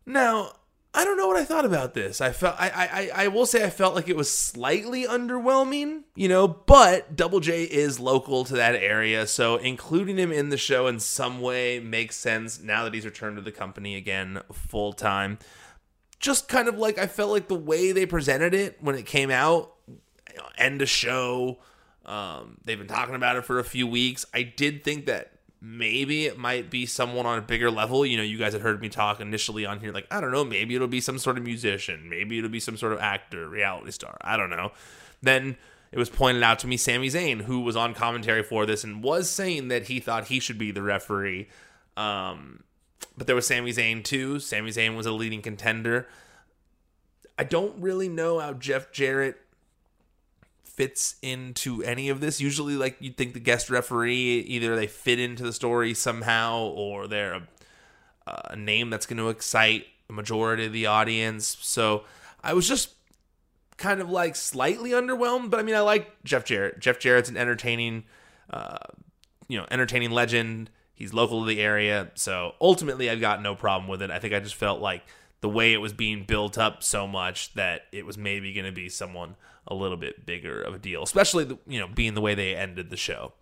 Now, 0.06 0.54
I 0.94 1.06
don't 1.06 1.18
know 1.18 1.28
what 1.28 1.38
I 1.38 1.46
thought 1.46 1.66
about 1.66 1.94
this. 1.94 2.20
I 2.20 2.32
felt 2.32 2.56
I, 2.60 3.12
I 3.14 3.24
I 3.26 3.28
will 3.28 3.46
say 3.46 3.64
I 3.64 3.70
felt 3.70 3.94
like 3.94 4.10
it 4.10 4.16
was 4.16 4.36
slightly 4.36 5.06
underwhelming, 5.06 6.02
you 6.16 6.28
know, 6.28 6.48
but 6.48 7.16
Double 7.16 7.40
J 7.40 7.64
is 7.64 8.00
local 8.00 8.44
to 8.46 8.56
that 8.56 8.74
area, 8.74 9.28
so 9.28 9.58
including 9.58 10.18
him 10.18 10.32
in 10.32 10.50
the 10.50 10.58
show 10.58 10.88
in 10.88 11.00
some 11.00 11.42
way 11.42 11.80
makes 11.80 12.16
sense 12.16 12.60
now 12.60 12.84
that 12.86 12.94
he's 12.96 13.06
returned 13.06 13.36
to 13.36 13.44
the 13.44 13.52
company 13.52 13.96
again 13.96 14.42
full 14.52 14.94
time. 14.94 15.38
Just 16.20 16.48
kind 16.48 16.68
of 16.68 16.78
like 16.78 16.98
I 16.98 17.08
felt 17.08 17.32
like 17.32 17.48
the 17.48 17.56
way 17.56 17.92
they 17.92 18.06
presented 18.06 18.54
it 18.54 18.78
when 18.82 18.96
it 18.96 19.06
came 19.06 19.32
out, 19.32 19.74
end 20.58 20.82
of 20.82 20.90
show. 20.90 21.60
Um, 22.06 22.58
they've 22.66 22.78
been 22.78 22.88
talking 22.88 23.16
about 23.16 23.36
it 23.38 23.46
for 23.46 23.60
a 23.60 23.64
few 23.64 23.88
weeks. 23.88 24.26
I 24.34 24.44
did 24.44 24.84
think 24.84 25.06
that 25.06 25.32
maybe 25.62 26.26
it 26.26 26.38
might 26.38 26.70
be 26.70 26.86
someone 26.86 27.26
on 27.26 27.38
a 27.38 27.42
bigger 27.42 27.70
level. 27.70 28.06
You 28.06 28.18
know, 28.18 28.24
you 28.24 28.38
guys 28.38 28.54
had 28.54 28.62
heard 28.62 28.82
me 28.82 28.90
talk 28.90 29.20
initially 29.20 29.66
on 29.66 29.80
here, 29.80 29.92
like, 29.92 30.08
I 30.12 30.22
don't 30.22 30.32
know, 30.32 30.44
maybe 30.44 30.76
it'll 30.76 30.88
be 30.88 31.02
some 31.02 31.20
sort 31.20 31.38
of 31.38 31.44
musician, 31.44 32.10
maybe 32.10 32.38
it'll 32.38 32.50
be 32.50 32.60
some 32.60 32.78
sort 32.78 32.94
of 32.94 33.00
actor, 33.00 33.48
reality 33.48 33.92
star. 33.92 34.18
I 34.22 34.38
don't 34.38 34.50
know. 34.50 34.72
Then 35.22 35.58
it 35.92 35.98
was 35.98 36.10
pointed 36.10 36.44
out 36.44 36.60
to 36.60 36.68
me 36.68 36.78
Sami 36.78 37.08
Zayn, 37.08 37.42
who 37.42 37.62
was 37.62 37.76
on 37.76 37.94
commentary 37.94 38.44
for 38.44 38.66
this 38.66 38.84
and 38.84 39.04
was 39.04 39.30
saying 39.30 39.68
that 39.70 39.84
he 39.88 40.00
thought 40.00 40.28
he 40.28 40.40
should 40.40 40.58
be 40.58 40.72
the 40.72 40.82
referee. 40.82 41.50
Um, 41.98 42.64
but 43.18 43.28
there 43.28 43.36
was 43.36 43.48
Sami 43.48 43.72
Zayn 43.72 44.04
too. 44.04 44.40
Sami 44.40 44.72
Zayn 44.72 44.96
was 44.96 45.06
a 45.06 45.12
leading 45.12 45.42
contender. 45.42 46.08
I 47.38 47.44
don't 47.44 47.82
really 47.82 48.10
know 48.10 48.40
how 48.40 48.54
Jeff 48.54 48.92
Jarrett 48.92 49.38
fits 50.64 51.16
into 51.22 51.84
any 51.84 52.10
of 52.10 52.22
this. 52.22 52.40
Usually, 52.40 52.76
like 52.76 52.98
you'd 53.00 53.18
think 53.18 53.34
the 53.34 53.40
guest 53.40 53.70
referee, 53.70 54.40
either 54.40 54.76
they 54.76 54.88
fit 54.88 55.20
into 55.20 55.44
the 55.44 55.54
story 55.54 55.94
somehow, 55.94 56.60
or 56.60 57.08
they're 57.08 57.34
a, 58.26 58.42
a 58.52 58.56
name 58.56 58.90
that's 58.90 59.06
going 59.06 59.18
to 59.18 59.30
excite 59.30 59.88
the 60.08 60.14
majority 60.14 60.66
of 60.66 60.74
the 60.74 60.86
audience. 60.86 61.58
So 61.62 62.06
I 62.44 62.54
was 62.54 62.68
just 62.68 62.94
kind 63.78 64.02
of 64.02 64.10
like 64.10 64.36
slightly 64.36 64.92
underwhelmed, 64.92 65.50
but 65.50 65.60
I 65.60 65.64
mean, 65.64 65.76
I 65.76 65.82
like 65.82 66.24
Jeff 66.24 66.46
Jarrett. 66.46 66.80
Jeff 66.80 67.00
Jarrett's 67.00 67.30
an 67.30 67.38
entertaining, 67.38 68.04
uh, 68.50 68.78
you 69.48 69.58
know, 69.58 69.66
entertaining 69.72 70.12
legend. 70.12 70.70
He's 71.00 71.14
local 71.14 71.42
to 71.42 71.48
the 71.48 71.62
area, 71.62 72.12
so 72.14 72.56
ultimately, 72.60 73.10
I've 73.10 73.22
got 73.22 73.42
no 73.42 73.56
problem 73.56 73.90
with 73.90 74.02
it. 74.02 74.12
I 74.12 74.20
think 74.20 74.34
I 74.34 74.40
just 74.42 74.56
felt 74.56 74.82
like 74.82 75.04
the 75.42 75.50
way 75.50 75.74
it 75.74 75.78
was 75.78 75.94
being 75.94 76.26
built 76.26 76.58
up 76.58 76.84
so 76.84 77.08
much 77.08 77.54
that 77.54 77.84
it 77.94 78.06
was 78.06 78.18
maybe 78.18 78.54
going 78.54 78.66
to 78.66 78.72
be 78.74 78.90
someone 78.90 79.36
a 79.66 79.74
little 79.74 79.96
bit 79.98 80.26
bigger 80.26 80.62
of 80.62 80.74
a 80.74 80.78
deal, 80.78 81.02
especially 81.02 81.58
you 81.66 81.80
know 81.80 81.88
being 81.88 82.16
the 82.16 82.22
way 82.22 82.36
they 82.36 82.56
ended 82.56 82.90
the 82.90 82.98
show. 82.98 83.34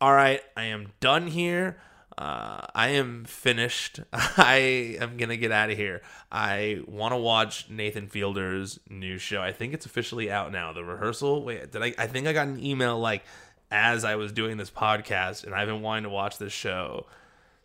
All 0.00 0.12
right, 0.12 0.42
I 0.56 0.64
am 0.64 0.92
done 1.00 1.28
here. 1.28 1.78
Uh, 2.18 2.66
I 2.74 2.88
am 2.88 3.24
finished. 3.24 4.00
I 4.12 4.96
am 5.00 5.16
gonna 5.16 5.38
get 5.38 5.52
out 5.52 5.70
of 5.70 5.78
here. 5.78 6.02
I 6.30 6.82
want 6.86 7.12
to 7.12 7.16
watch 7.16 7.70
Nathan 7.70 8.08
Fielder's 8.08 8.78
new 8.90 9.16
show. 9.16 9.40
I 9.40 9.52
think 9.52 9.72
it's 9.72 9.86
officially 9.86 10.30
out 10.30 10.52
now. 10.52 10.72
The 10.72 10.84
rehearsal. 10.84 11.44
Wait, 11.44 11.72
did 11.72 11.82
I? 11.82 11.94
I 11.96 12.06
think 12.06 12.26
I 12.26 12.34
got 12.34 12.48
an 12.48 12.62
email 12.62 12.98
like 12.98 13.24
as 13.70 14.04
I 14.04 14.16
was 14.16 14.32
doing 14.32 14.56
this 14.56 14.70
podcast, 14.70 15.44
and 15.44 15.54
I've 15.54 15.68
been 15.68 15.82
wanting 15.82 16.04
to 16.04 16.10
watch 16.10 16.38
this 16.38 16.52
show 16.52 17.06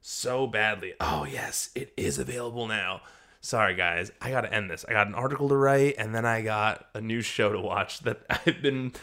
so 0.01 0.47
badly. 0.47 0.93
Oh 0.99 1.25
yes, 1.25 1.69
it 1.75 1.93
is 1.97 2.19
available 2.19 2.67
now 2.67 3.01
sorry 3.45 3.75
guys, 3.75 4.11
I 4.19 4.31
got 4.31 4.41
to 4.41 4.51
end 4.51 4.71
this. 4.71 4.83
I 4.87 4.91
got 4.91 5.07
an 5.07 5.13
article 5.13 5.47
to 5.49 5.55
write 5.55 5.95
and 5.99 6.15
then 6.15 6.25
I 6.25 6.41
got 6.41 6.87
a 6.95 7.01
new 7.01 7.21
show 7.21 7.51
to 7.51 7.59
watch 7.59 7.99
that 7.99 8.21
I've 8.29 8.61
been 8.61 8.93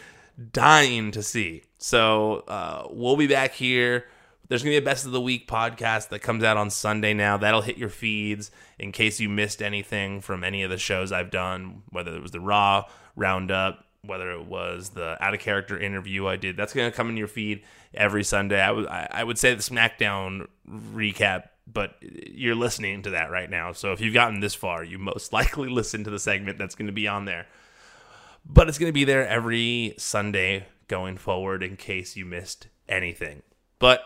dying 0.51 1.11
to 1.11 1.23
see. 1.23 1.63
So 1.77 2.43
uh, 2.47 2.87
we'll 2.91 3.15
be 3.15 3.27
back 3.27 3.53
here. 3.53 4.05
There's 4.49 4.61
going 4.61 4.75
to 4.75 4.81
be 4.81 4.83
a 4.83 4.85
best 4.85 5.05
of 5.05 5.13
the 5.13 5.21
week 5.21 5.47
podcast 5.47 6.09
that 6.09 6.19
comes 6.19 6.43
out 6.43 6.57
on 6.57 6.69
Sunday 6.69 7.13
now. 7.13 7.37
That'll 7.37 7.61
hit 7.61 7.77
your 7.77 7.89
feeds 7.89 8.51
in 8.77 8.91
case 8.91 9.19
you 9.19 9.29
missed 9.29 9.61
anything 9.61 10.19
from 10.19 10.43
any 10.43 10.63
of 10.63 10.69
the 10.69 10.77
shows 10.77 11.13
I've 11.13 11.31
done, 11.31 11.83
whether 11.89 12.13
it 12.13 12.21
was 12.21 12.31
the 12.31 12.41
Raw 12.41 12.85
Roundup, 13.15 13.85
whether 14.05 14.31
it 14.31 14.45
was 14.45 14.89
the 14.89 15.17
out 15.23 15.33
of 15.33 15.39
character 15.39 15.79
interview 15.79 16.27
I 16.27 16.35
did. 16.35 16.57
That's 16.57 16.73
going 16.73 16.89
to 16.89 16.95
come 16.95 17.09
in 17.09 17.17
your 17.17 17.27
feed 17.27 17.63
every 17.93 18.23
Sunday. 18.23 18.61
I 18.61 18.71
would 18.71 18.87
I 18.87 19.23
would 19.23 19.37
say 19.37 19.53
the 19.53 19.61
SmackDown 19.61 20.47
recap 20.69 21.49
but 21.65 21.95
you're 22.01 22.55
listening 22.55 23.03
to 23.03 23.11
that 23.11 23.31
right 23.31 23.49
now. 23.49 23.71
So 23.71 23.93
if 23.93 24.01
you've 24.01 24.13
gotten 24.13 24.39
this 24.39 24.55
far, 24.55 24.83
you 24.83 24.97
most 24.99 25.33
likely 25.33 25.69
listen 25.69 26.03
to 26.03 26.09
the 26.09 26.19
segment 26.19 26.57
that's 26.57 26.75
going 26.75 26.87
to 26.87 26.93
be 26.93 27.07
on 27.07 27.25
there. 27.25 27.47
But 28.45 28.67
it's 28.67 28.77
going 28.77 28.89
to 28.89 28.93
be 28.93 29.05
there 29.05 29.27
every 29.27 29.95
Sunday 29.97 30.67
going 30.87 31.17
forward 31.17 31.63
in 31.63 31.77
case 31.77 32.17
you 32.17 32.25
missed 32.25 32.67
anything. 32.89 33.41
But 33.79 34.01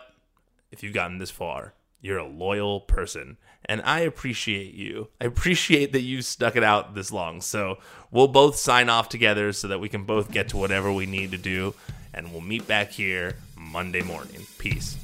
if 0.70 0.82
you've 0.82 0.94
gotten 0.94 1.18
this 1.18 1.30
far, 1.30 1.74
you're 2.00 2.18
a 2.18 2.26
loyal 2.26 2.80
person. 2.80 3.36
And 3.64 3.82
I 3.82 4.00
appreciate 4.00 4.74
you. 4.74 5.08
I 5.20 5.26
appreciate 5.26 5.92
that 5.92 6.00
you 6.00 6.22
stuck 6.22 6.56
it 6.56 6.64
out 6.64 6.94
this 6.94 7.12
long. 7.12 7.40
So 7.40 7.78
we'll 8.10 8.28
both 8.28 8.56
sign 8.56 8.88
off 8.88 9.08
together 9.08 9.52
so 9.52 9.68
that 9.68 9.80
we 9.80 9.88
can 9.88 10.04
both 10.04 10.30
get 10.30 10.48
to 10.50 10.56
whatever 10.56 10.92
we 10.92 11.06
need 11.06 11.32
to 11.32 11.38
do. 11.38 11.74
And 12.14 12.32
we'll 12.32 12.40
meet 12.40 12.66
back 12.66 12.90
here 12.90 13.36
Monday 13.56 14.02
morning. 14.02 14.46
Peace. 14.58 14.96